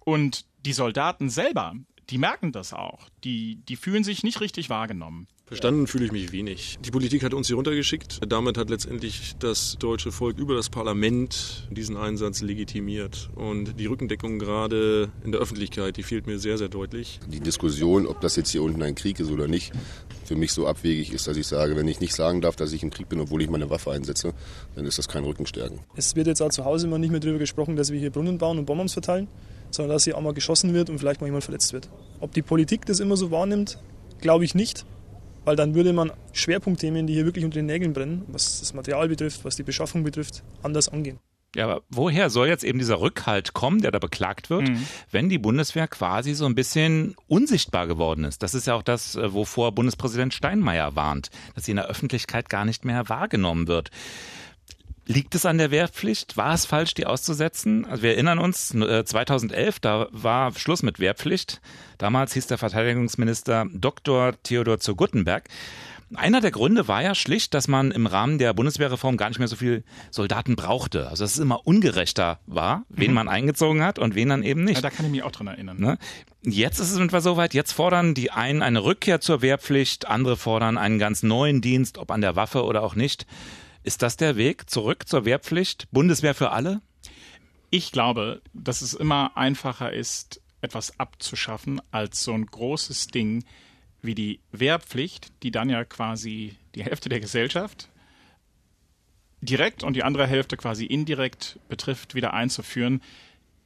Und 0.00 0.44
die 0.64 0.72
Soldaten 0.72 1.30
selber, 1.30 1.74
die 2.10 2.18
merken 2.18 2.52
das 2.52 2.72
auch. 2.72 3.08
Die, 3.24 3.56
die 3.68 3.76
fühlen 3.76 4.04
sich 4.04 4.22
nicht 4.22 4.40
richtig 4.40 4.70
wahrgenommen. 4.70 5.26
Verstanden 5.46 5.86
fühle 5.86 6.06
ich 6.06 6.12
mich 6.12 6.32
wenig. 6.32 6.78
Die 6.80 6.90
Politik 6.90 7.22
hat 7.22 7.34
uns 7.34 7.48
hier 7.48 7.56
runtergeschickt. 7.56 8.20
Damit 8.26 8.56
hat 8.56 8.70
letztendlich 8.70 9.34
das 9.38 9.76
deutsche 9.78 10.10
Volk 10.10 10.38
über 10.38 10.54
das 10.54 10.70
Parlament 10.70 11.68
diesen 11.70 11.98
Einsatz 11.98 12.40
legitimiert. 12.40 13.28
Und 13.34 13.78
die 13.78 13.84
Rückendeckung 13.84 14.38
gerade 14.38 15.12
in 15.22 15.32
der 15.32 15.42
Öffentlichkeit, 15.42 15.98
die 15.98 16.02
fehlt 16.02 16.26
mir 16.26 16.38
sehr, 16.38 16.56
sehr 16.56 16.70
deutlich. 16.70 17.20
Die 17.26 17.40
Diskussion, 17.40 18.06
ob 18.06 18.22
das 18.22 18.36
jetzt 18.36 18.52
hier 18.52 18.62
unten 18.62 18.82
ein 18.82 18.94
Krieg 18.94 19.20
ist 19.20 19.30
oder 19.30 19.46
nicht, 19.46 19.72
für 20.24 20.34
mich 20.34 20.52
so 20.52 20.66
abwegig 20.66 21.12
ist, 21.12 21.26
dass 21.26 21.36
ich 21.36 21.46
sage, 21.46 21.76
wenn 21.76 21.88
ich 21.88 22.00
nicht 22.00 22.14
sagen 22.14 22.40
darf, 22.40 22.56
dass 22.56 22.72
ich 22.72 22.82
im 22.82 22.88
Krieg 22.88 23.10
bin, 23.10 23.20
obwohl 23.20 23.42
ich 23.42 23.50
meine 23.50 23.68
Waffe 23.68 23.92
einsetze, 23.92 24.32
dann 24.74 24.86
ist 24.86 24.96
das 24.96 25.08
kein 25.08 25.24
Rückenstärken. 25.24 25.80
Es 25.94 26.16
wird 26.16 26.26
jetzt 26.26 26.40
auch 26.40 26.48
zu 26.48 26.64
Hause 26.64 26.86
immer 26.86 26.98
nicht 26.98 27.10
mehr 27.10 27.20
darüber 27.20 27.38
gesprochen, 27.38 27.76
dass 27.76 27.92
wir 27.92 28.00
hier 28.00 28.10
Brunnen 28.10 28.38
bauen 28.38 28.58
und 28.58 28.64
Bonbons 28.64 28.94
verteilen, 28.94 29.28
sondern 29.74 29.94
dass 29.94 30.04
hier 30.04 30.16
auch 30.16 30.22
mal 30.22 30.34
geschossen 30.34 30.74
wird 30.74 30.90
und 30.90 30.98
vielleicht 30.98 31.20
mal 31.20 31.26
jemand 31.26 31.44
verletzt 31.44 31.72
wird. 31.72 31.88
Ob 32.20 32.32
die 32.32 32.42
Politik 32.42 32.86
das 32.86 33.00
immer 33.00 33.16
so 33.16 33.30
wahrnimmt, 33.30 33.78
glaube 34.20 34.44
ich 34.44 34.54
nicht 34.54 34.84
weil 35.44 35.56
dann 35.56 35.74
würde 35.74 35.92
man 35.92 36.12
Schwerpunktthemen, 36.32 37.06
die 37.06 37.14
hier 37.14 37.24
wirklich 37.24 37.44
unter 37.44 37.60
den 37.60 37.66
Nägeln 37.66 37.92
brennen, 37.92 38.24
was 38.28 38.60
das 38.60 38.74
Material 38.74 39.08
betrifft, 39.08 39.44
was 39.44 39.56
die 39.56 39.62
Beschaffung 39.62 40.02
betrifft, 40.02 40.42
anders 40.62 40.88
angehen. 40.88 41.18
Ja, 41.54 41.64
aber 41.64 41.82
woher 41.88 42.30
soll 42.30 42.48
jetzt 42.48 42.64
eben 42.64 42.80
dieser 42.80 43.00
Rückhalt 43.00 43.52
kommen, 43.52 43.80
der 43.80 43.92
da 43.92 44.00
beklagt 44.00 44.50
wird, 44.50 44.68
mhm. 44.68 44.86
wenn 45.12 45.28
die 45.28 45.38
Bundeswehr 45.38 45.86
quasi 45.86 46.34
so 46.34 46.46
ein 46.46 46.56
bisschen 46.56 47.14
unsichtbar 47.28 47.86
geworden 47.86 48.24
ist? 48.24 48.42
Das 48.42 48.54
ist 48.54 48.66
ja 48.66 48.74
auch 48.74 48.82
das, 48.82 49.14
äh, 49.14 49.32
wovor 49.32 49.72
Bundespräsident 49.72 50.34
Steinmeier 50.34 50.96
warnt, 50.96 51.30
dass 51.54 51.66
sie 51.66 51.70
in 51.70 51.76
der 51.76 51.86
Öffentlichkeit 51.86 52.48
gar 52.48 52.64
nicht 52.64 52.84
mehr 52.84 53.08
wahrgenommen 53.08 53.68
wird. 53.68 53.92
Liegt 55.06 55.34
es 55.34 55.44
an 55.44 55.58
der 55.58 55.70
Wehrpflicht? 55.70 56.38
War 56.38 56.54
es 56.54 56.64
falsch, 56.64 56.94
die 56.94 57.06
auszusetzen? 57.06 57.84
Also 57.84 58.02
wir 58.02 58.12
erinnern 58.12 58.38
uns, 58.38 58.68
2011, 58.68 59.76
äh, 59.76 59.78
da 59.82 60.08
war 60.12 60.52
Schluss 60.54 60.82
mit 60.82 60.98
Wehrpflicht. 60.98 61.60
Damals 61.98 62.32
hieß 62.32 62.46
der 62.46 62.56
Verteidigungsminister 62.56 63.66
Dr. 63.72 64.32
Theodor 64.42 64.80
zu 64.80 64.96
Guttenberg. 64.96 65.44
Einer 66.14 66.40
der 66.40 66.52
Gründe 66.52 66.86
war 66.88 67.02
ja 67.02 67.14
schlicht, 67.14 67.54
dass 67.54 67.68
man 67.68 67.90
im 67.90 68.06
Rahmen 68.06 68.38
der 68.38 68.54
Bundeswehrreform 68.54 69.16
gar 69.16 69.28
nicht 69.28 69.38
mehr 69.38 69.48
so 69.48 69.56
viel 69.56 69.84
Soldaten 70.10 70.56
brauchte. 70.56 71.08
Also 71.08 71.24
dass 71.24 71.32
es 71.32 71.38
immer 71.38 71.66
ungerechter 71.66 72.38
war, 72.46 72.84
wen 72.88 73.10
mhm. 73.10 73.14
man 73.14 73.28
eingezogen 73.28 73.82
hat 73.82 73.98
und 73.98 74.14
wen 74.14 74.28
dann 74.28 74.42
eben 74.42 74.64
nicht. 74.64 74.76
Ja, 74.76 74.82
da 74.82 74.90
kann 74.90 75.04
ich 75.06 75.12
mich 75.12 75.22
auch 75.22 75.32
dran 75.32 75.48
erinnern. 75.48 75.78
Ne? 75.78 75.98
Jetzt 76.42 76.78
ist 76.78 76.92
es 76.92 76.98
etwa 76.98 77.20
soweit, 77.20 77.52
jetzt 77.52 77.72
fordern 77.72 78.14
die 78.14 78.30
einen 78.30 78.62
eine 78.62 78.84
Rückkehr 78.84 79.20
zur 79.20 79.42
Wehrpflicht, 79.42 80.06
andere 80.06 80.36
fordern 80.36 80.78
einen 80.78 80.98
ganz 80.98 81.22
neuen 81.22 81.60
Dienst, 81.60 81.98
ob 81.98 82.10
an 82.10 82.20
der 82.20 82.36
Waffe 82.36 82.64
oder 82.64 82.82
auch 82.82 82.94
nicht. 82.94 83.26
Ist 83.84 84.00
das 84.00 84.16
der 84.16 84.36
Weg 84.36 84.70
zurück 84.70 85.06
zur 85.06 85.26
Wehrpflicht? 85.26 85.88
Bundeswehr 85.92 86.34
für 86.34 86.50
alle? 86.50 86.80
Ich 87.68 87.92
glaube, 87.92 88.40
dass 88.54 88.80
es 88.80 88.94
immer 88.94 89.36
einfacher 89.36 89.92
ist, 89.92 90.40
etwas 90.62 90.98
abzuschaffen, 90.98 91.82
als 91.90 92.24
so 92.24 92.32
ein 92.32 92.46
großes 92.46 93.08
Ding 93.08 93.44
wie 94.00 94.14
die 94.14 94.40
Wehrpflicht, 94.52 95.32
die 95.42 95.50
dann 95.50 95.68
ja 95.68 95.84
quasi 95.84 96.56
die 96.74 96.82
Hälfte 96.82 97.10
der 97.10 97.20
Gesellschaft 97.20 97.90
direkt 99.42 99.82
und 99.82 99.94
die 99.94 100.02
andere 100.02 100.26
Hälfte 100.26 100.56
quasi 100.56 100.86
indirekt 100.86 101.58
betrifft, 101.68 102.14
wieder 102.14 102.32
einzuführen. 102.32 103.02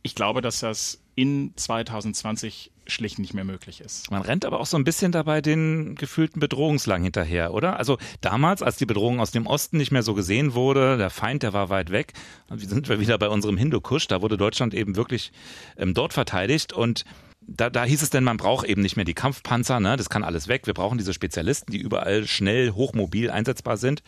Ich 0.03 0.17
glaube, 0.17 0.43
dass 0.43 0.59
das 0.59 1.01
in 1.15 1.53
2020 1.55 2.73
schlicht 2.89 3.19
nicht 3.19 3.35
mehr 3.35 3.45
möglich 3.45 3.81
ist. 3.81 4.11
Man 4.11 4.23
rennt 4.23 4.45
aber 4.45 4.61
auch 4.61 4.67
so 4.67 4.77
ein 4.77 4.85
bisschen 4.85 5.13
dabei 5.13 5.41
den 5.41 5.95
gefühlten 5.95 6.41
Bedrohungslagen 6.41 7.05
hinterher, 7.05 7.53
oder? 7.53 7.79
Also 7.79 7.99
damals, 8.21 8.63
als 8.63 8.77
die 8.77 8.87
Bedrohung 8.87 9.21
aus 9.21 9.31
dem 9.31 9.47
Osten 9.47 9.77
nicht 9.77 9.93
mehr 9.93 10.03
so 10.03 10.15
gesehen 10.15 10.55
wurde, 10.55 10.97
der 10.97 11.11
Feind, 11.11 11.43
der 11.43 11.53
war 11.53 11.69
weit 11.69 11.91
weg, 11.91 12.15
sind 12.57 12.89
wir 12.89 13.01
wieder 13.01 13.19
bei 13.19 13.29
unserem 13.29 13.57
Hindukusch, 13.57 14.09
da 14.09 14.23
wurde 14.23 14.37
Deutschland 14.37 14.75
eben 14.75 14.97
wirklich 14.97 15.33
ähm, 15.77 15.95
dort 15.95 16.13
verteidigt 16.13 16.73
und 16.73 17.05
da, 17.49 17.71
da 17.71 17.85
hieß 17.85 18.03
es 18.03 18.11
denn, 18.11 18.25
man 18.25 18.37
braucht 18.37 18.67
eben 18.67 18.83
nicht 18.83 18.97
mehr 18.97 19.05
die 19.05 19.15
Kampfpanzer, 19.15 19.81
ne? 19.81 19.97
das 19.97 20.11
kann 20.11 20.23
alles 20.23 20.49
weg, 20.49 20.67
wir 20.67 20.75
brauchen 20.75 20.99
diese 20.99 21.15
Spezialisten, 21.15 21.73
die 21.73 21.79
überall 21.79 22.27
schnell, 22.27 22.73
hochmobil 22.73 23.31
einsetzbar 23.31 23.77
sind. 23.79 24.03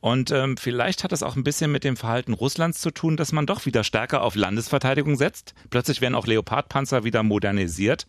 Und 0.00 0.30
ähm, 0.30 0.56
vielleicht 0.56 1.04
hat 1.04 1.12
das 1.12 1.22
auch 1.22 1.36
ein 1.36 1.44
bisschen 1.44 1.72
mit 1.72 1.84
dem 1.84 1.96
Verhalten 1.96 2.32
Russlands 2.32 2.80
zu 2.80 2.90
tun, 2.90 3.16
dass 3.16 3.32
man 3.32 3.46
doch 3.46 3.66
wieder 3.66 3.84
stärker 3.84 4.22
auf 4.22 4.34
Landesverteidigung 4.34 5.16
setzt. 5.16 5.54
Plötzlich 5.70 6.00
werden 6.00 6.14
auch 6.14 6.26
Leopardpanzer 6.26 7.04
wieder 7.04 7.22
modernisiert 7.22 8.06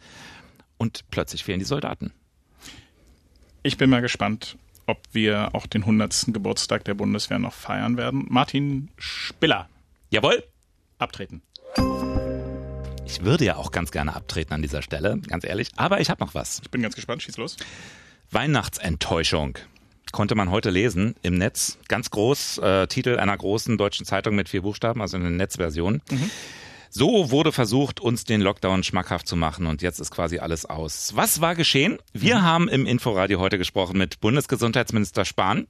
und 0.77 1.05
plötzlich 1.11 1.43
fehlen 1.43 1.59
die 1.59 1.65
Soldaten. 1.65 2.13
Ich 3.63 3.77
bin 3.77 3.89
mal 3.89 4.01
gespannt, 4.01 4.57
ob 4.85 4.99
wir 5.11 5.49
auch 5.53 5.67
den 5.67 5.81
100. 5.81 6.27
Geburtstag 6.27 6.85
der 6.85 6.93
Bundeswehr 6.93 7.39
noch 7.39 7.53
feiern 7.53 7.97
werden. 7.97 8.25
Martin 8.29 8.89
Spiller. 8.97 9.67
Jawohl. 10.09 10.43
Abtreten. 10.99 11.41
Ich 13.05 13.23
würde 13.23 13.45
ja 13.45 13.55
auch 13.55 13.71
ganz 13.71 13.91
gerne 13.91 14.15
abtreten 14.15 14.53
an 14.53 14.61
dieser 14.61 14.81
Stelle, 14.81 15.17
ganz 15.27 15.45
ehrlich. 15.45 15.69
Aber 15.75 16.01
ich 16.01 16.09
habe 16.09 16.23
noch 16.23 16.33
was. 16.33 16.61
Ich 16.63 16.71
bin 16.71 16.81
ganz 16.81 16.95
gespannt. 16.95 17.23
Schieß 17.23 17.37
los. 17.37 17.57
Weihnachtsenttäuschung 18.31 19.57
konnte 20.11 20.35
man 20.35 20.51
heute 20.51 20.69
lesen 20.69 21.15
im 21.21 21.35
Netz. 21.35 21.79
Ganz 21.87 22.09
groß, 22.09 22.59
äh, 22.59 22.87
Titel 22.87 23.17
einer 23.17 23.37
großen 23.37 23.77
deutschen 23.77 24.05
Zeitung 24.05 24.35
mit 24.35 24.49
vier 24.49 24.61
Buchstaben, 24.61 25.01
also 25.01 25.17
eine 25.17 25.31
Netzversion. 25.31 26.01
Mhm. 26.09 26.31
So 26.89 27.31
wurde 27.31 27.51
versucht, 27.51 27.99
uns 27.99 28.23
den 28.23 28.41
Lockdown 28.41 28.83
schmackhaft 28.83 29.27
zu 29.27 29.35
machen 29.35 29.67
und 29.67 29.81
jetzt 29.81 29.99
ist 29.99 30.11
quasi 30.11 30.39
alles 30.39 30.65
aus. 30.65 31.15
Was 31.15 31.41
war 31.41 31.53
geschehen? 31.53 31.97
Wir 32.13 32.37
mhm. 32.37 32.41
haben 32.41 32.69
im 32.69 32.85
Inforadio 32.85 33.39
heute 33.39 33.57
gesprochen 33.57 33.97
mit 33.97 34.21
Bundesgesundheitsminister 34.21 35.25
Spahn 35.25 35.67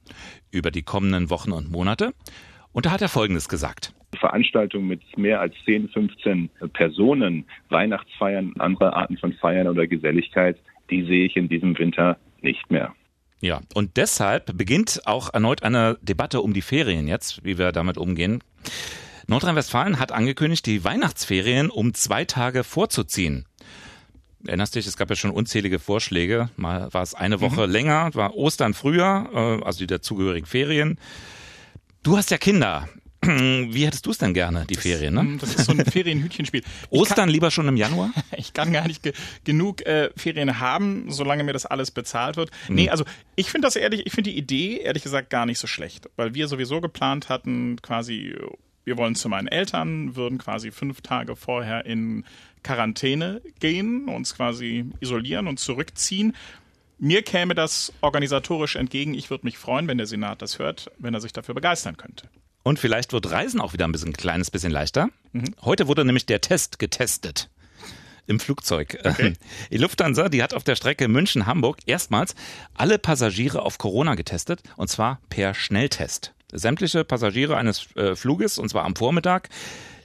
über 0.50 0.70
die 0.70 0.82
kommenden 0.82 1.30
Wochen 1.30 1.52
und 1.52 1.70
Monate. 1.70 2.12
Und 2.72 2.86
da 2.86 2.90
hat 2.92 3.02
er 3.02 3.08
Folgendes 3.08 3.48
gesagt. 3.48 3.92
Veranstaltungen 4.18 4.86
mit 4.86 5.02
mehr 5.18 5.40
als 5.40 5.54
10, 5.64 5.88
15 5.88 6.50
Personen, 6.72 7.44
Weihnachtsfeiern, 7.68 8.54
andere 8.58 8.94
Arten 8.94 9.18
von 9.18 9.32
Feiern 9.34 9.68
oder 9.68 9.86
Geselligkeit, 9.86 10.56
die 10.90 11.04
sehe 11.04 11.26
ich 11.26 11.36
in 11.36 11.48
diesem 11.48 11.78
Winter 11.78 12.16
nicht 12.40 12.70
mehr. 12.70 12.94
Ja, 13.40 13.60
und 13.74 13.96
deshalb 13.96 14.56
beginnt 14.56 15.06
auch 15.06 15.32
erneut 15.32 15.62
eine 15.62 15.98
Debatte 16.02 16.40
um 16.40 16.54
die 16.54 16.62
Ferien 16.62 17.06
jetzt, 17.06 17.44
wie 17.44 17.58
wir 17.58 17.72
damit 17.72 17.96
umgehen. 17.96 18.42
Nordrhein-Westfalen 19.28 19.98
hat 20.00 20.10
angekündigt, 20.10 20.66
die 20.66 20.84
Weihnachtsferien 20.84 21.70
um 21.70 21.94
zwei 21.94 22.24
Tage 22.24 22.64
vorzuziehen. 22.64 23.46
Erinnerst 24.46 24.74
dich, 24.74 24.86
es 24.86 24.96
gab 24.96 25.10
ja 25.10 25.16
schon 25.16 25.30
unzählige 25.30 25.78
Vorschläge. 25.78 26.48
Mal 26.56 26.92
war 26.92 27.02
es 27.02 27.14
eine 27.14 27.40
Woche 27.40 27.66
mhm. 27.66 27.72
länger, 27.72 28.10
war 28.14 28.34
Ostern 28.34 28.72
früher, 28.72 29.28
äh, 29.32 29.64
also 29.64 29.80
die 29.80 29.86
dazugehörigen 29.86 30.46
Ferien. 30.46 30.98
Du 32.02 32.16
hast 32.16 32.30
ja 32.30 32.38
Kinder. 32.38 32.88
Wie 33.22 33.84
hättest 33.84 34.06
du 34.06 34.10
es 34.10 34.18
denn 34.18 34.32
gerne, 34.32 34.64
die 34.68 34.74
das, 34.74 34.82
Ferien? 34.82 35.14
Ne? 35.14 35.38
Das 35.40 35.54
ist 35.54 35.66
so 35.66 35.72
ein 35.72 35.84
Ferienhütchenspiel. 35.84 36.62
Ostern 36.90 37.16
kann, 37.16 37.28
lieber 37.28 37.50
schon 37.50 37.66
im 37.66 37.76
Januar? 37.76 38.12
ich 38.36 38.52
kann 38.52 38.72
gar 38.72 38.86
nicht 38.86 39.02
ge 39.02 39.12
genug 39.44 39.84
äh, 39.86 40.10
Ferien 40.16 40.60
haben, 40.60 41.10
solange 41.10 41.42
mir 41.42 41.52
das 41.52 41.66
alles 41.66 41.90
bezahlt 41.90 42.36
wird. 42.36 42.50
Mhm. 42.68 42.74
Nee, 42.76 42.90
also 42.90 43.04
ich 43.34 43.50
finde 43.50 43.66
das 43.66 43.76
ehrlich, 43.76 44.06
ich 44.06 44.12
finde 44.12 44.30
die 44.30 44.38
Idee 44.38 44.78
ehrlich 44.78 45.02
gesagt 45.02 45.30
gar 45.30 45.46
nicht 45.46 45.58
so 45.58 45.66
schlecht, 45.66 46.08
weil 46.16 46.34
wir 46.34 46.46
sowieso 46.46 46.80
geplant 46.80 47.28
hatten, 47.28 47.82
quasi, 47.82 48.36
wir 48.84 48.96
wollen 48.96 49.16
zu 49.16 49.28
meinen 49.28 49.48
Eltern, 49.48 50.14
würden 50.14 50.38
quasi 50.38 50.70
fünf 50.70 51.00
Tage 51.00 51.34
vorher 51.34 51.86
in 51.86 52.24
Quarantäne 52.62 53.42
gehen, 53.58 54.08
uns 54.08 54.36
quasi 54.36 54.86
isolieren 55.00 55.48
und 55.48 55.58
zurückziehen. 55.58 56.36
Mir 57.00 57.22
käme 57.22 57.54
das 57.54 57.92
organisatorisch 58.00 58.76
entgegen. 58.76 59.14
Ich 59.14 59.30
würde 59.30 59.46
mich 59.46 59.56
freuen, 59.56 59.86
wenn 59.86 59.98
der 59.98 60.06
Senat 60.06 60.42
das 60.42 60.58
hört, 60.58 60.90
wenn 60.98 61.14
er 61.14 61.20
sich 61.20 61.32
dafür 61.32 61.54
begeistern 61.54 61.96
könnte. 61.96 62.28
Und 62.68 62.78
vielleicht 62.78 63.14
wird 63.14 63.30
Reisen 63.30 63.62
auch 63.62 63.72
wieder 63.72 63.86
ein 63.88 63.92
bisschen, 63.92 64.10
ein 64.10 64.12
kleines 64.12 64.50
bisschen 64.50 64.70
leichter. 64.70 65.08
Mhm. 65.32 65.54
Heute 65.62 65.88
wurde 65.88 66.04
nämlich 66.04 66.26
der 66.26 66.42
Test 66.42 66.78
getestet 66.78 67.48
im 68.26 68.38
Flugzeug. 68.40 68.98
Okay. 69.04 69.32
Die 69.70 69.78
Lufthansa, 69.78 70.28
die 70.28 70.42
hat 70.42 70.52
auf 70.52 70.64
der 70.64 70.76
Strecke 70.76 71.08
München-Hamburg 71.08 71.78
erstmals 71.86 72.34
alle 72.74 72.98
Passagiere 72.98 73.62
auf 73.62 73.78
Corona 73.78 74.16
getestet 74.16 74.60
und 74.76 74.88
zwar 74.88 75.22
per 75.30 75.54
Schnelltest. 75.54 76.34
Sämtliche 76.52 77.04
Passagiere 77.04 77.56
eines 77.56 77.86
äh, 77.96 78.14
Fluges, 78.14 78.58
und 78.58 78.68
zwar 78.68 78.84
am 78.84 78.94
Vormittag, 78.94 79.48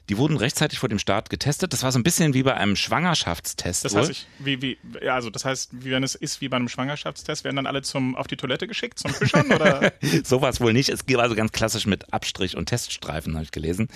Die 0.09 0.17
wurden 0.17 0.35
rechtzeitig 0.35 0.79
vor 0.79 0.89
dem 0.89 0.99
Start 0.99 1.29
getestet. 1.29 1.71
Das 1.71 1.83
war 1.83 1.91
so 1.91 1.99
ein 1.99 2.03
bisschen 2.03 2.33
wie 2.33 2.43
bei 2.43 2.55
einem 2.55 2.75
Schwangerschaftstest. 2.75 3.85
Das 3.85 3.95
heißt, 3.95 4.09
ich, 4.09 4.27
wie, 4.39 4.61
wie, 4.61 4.77
ja, 5.01 5.15
also 5.15 5.29
das 5.29 5.45
heißt, 5.45 5.71
wie 5.71 5.91
wenn 5.91 6.03
es 6.03 6.15
ist 6.15 6.41
wie 6.41 6.49
bei 6.49 6.57
einem 6.57 6.67
Schwangerschaftstest, 6.67 7.45
werden 7.45 7.55
dann 7.55 7.67
alle 7.67 7.81
zum 7.83 8.15
auf 8.15 8.27
die 8.27 8.35
Toilette 8.35 8.67
geschickt 8.67 8.99
zum 8.99 9.13
Fischern 9.13 9.51
oder? 9.51 9.93
Sowas 10.23 10.59
wohl 10.59 10.73
nicht. 10.73 10.89
Es 10.89 11.05
geht 11.05 11.17
also 11.17 11.35
ganz 11.35 11.53
klassisch 11.53 11.85
mit 11.85 12.13
Abstrich 12.13 12.57
und 12.57 12.65
Teststreifen, 12.65 13.35
habe 13.35 13.45
ich 13.45 13.51
gelesen. 13.51 13.87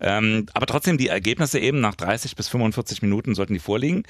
Ähm, 0.00 0.46
aber 0.52 0.66
trotzdem 0.66 0.98
die 0.98 1.08
Ergebnisse 1.08 1.58
eben 1.58 1.80
nach 1.80 1.94
30 1.94 2.36
bis 2.36 2.48
45 2.48 3.00
Minuten 3.00 3.34
sollten 3.34 3.54
die 3.54 3.60
vorliegen. 3.60 4.02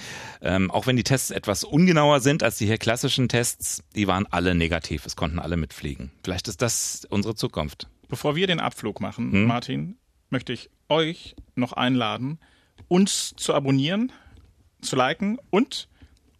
Ähm, 0.42 0.70
auch 0.72 0.86
wenn 0.86 0.96
die 0.96 1.04
Tests 1.04 1.30
etwas 1.30 1.62
ungenauer 1.62 2.20
sind 2.20 2.42
als 2.42 2.58
die 2.58 2.66
hier 2.66 2.78
klassischen 2.78 3.28
Tests, 3.28 3.84
die 3.94 4.08
waren 4.08 4.26
alle 4.30 4.54
negativ. 4.54 5.06
Es 5.06 5.14
konnten 5.14 5.38
alle 5.38 5.56
mitfliegen. 5.56 6.10
Vielleicht 6.24 6.48
ist 6.48 6.62
das 6.62 7.06
unsere 7.08 7.36
Zukunft. 7.36 7.86
Bevor 8.08 8.36
wir 8.36 8.46
den 8.46 8.58
Abflug 8.58 9.00
machen, 9.00 9.32
hm? 9.32 9.44
Martin, 9.44 9.97
möchte 10.30 10.52
ich 10.52 10.70
euch 10.88 11.36
noch 11.54 11.72
einladen, 11.72 12.40
uns 12.88 13.34
zu 13.36 13.54
abonnieren, 13.54 14.10
zu 14.80 14.96
liken 14.96 15.38
und 15.50 15.88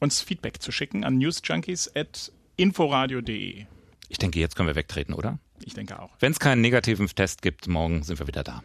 uns 0.01 0.21
Feedback 0.21 0.61
zu 0.63 0.73
schicken 0.73 1.05
an 1.05 1.19
newsjunkies.inforadio.de. 1.19 3.67
Ich 4.09 4.19
denke, 4.19 4.41
jetzt 4.41 4.57
können 4.57 4.69
wir 4.69 4.77
wegtreten, 4.77 5.15
oder? 5.15 5.39
Ich 5.65 5.75
denke 5.75 6.01
auch. 6.01 6.11
Wenn 6.21 6.33
es 6.33 6.41
keinen 6.41 6.63
negativen 6.63 7.07
Test 7.09 7.43
gibt, 7.43 7.69
morgen 7.69 8.03
sind 8.03 8.19
wir 8.19 8.27
wieder 8.27 8.45
da. 8.45 8.63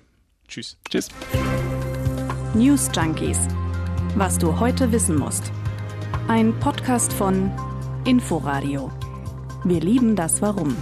Tschüss. 0.47 0.77
Tschüss. 0.89 1.09
News 2.53 2.89
Junkies. 2.95 3.39
Was 4.15 4.37
du 4.37 4.59
heute 4.59 4.91
wissen 4.91 5.17
musst. 5.17 5.51
Ein 6.27 6.57
Podcast 6.59 7.11
von 7.11 7.51
Inforadio. 8.05 8.91
Wir 9.63 9.81
lieben 9.81 10.15
das 10.15 10.39
Warum. 10.41 10.75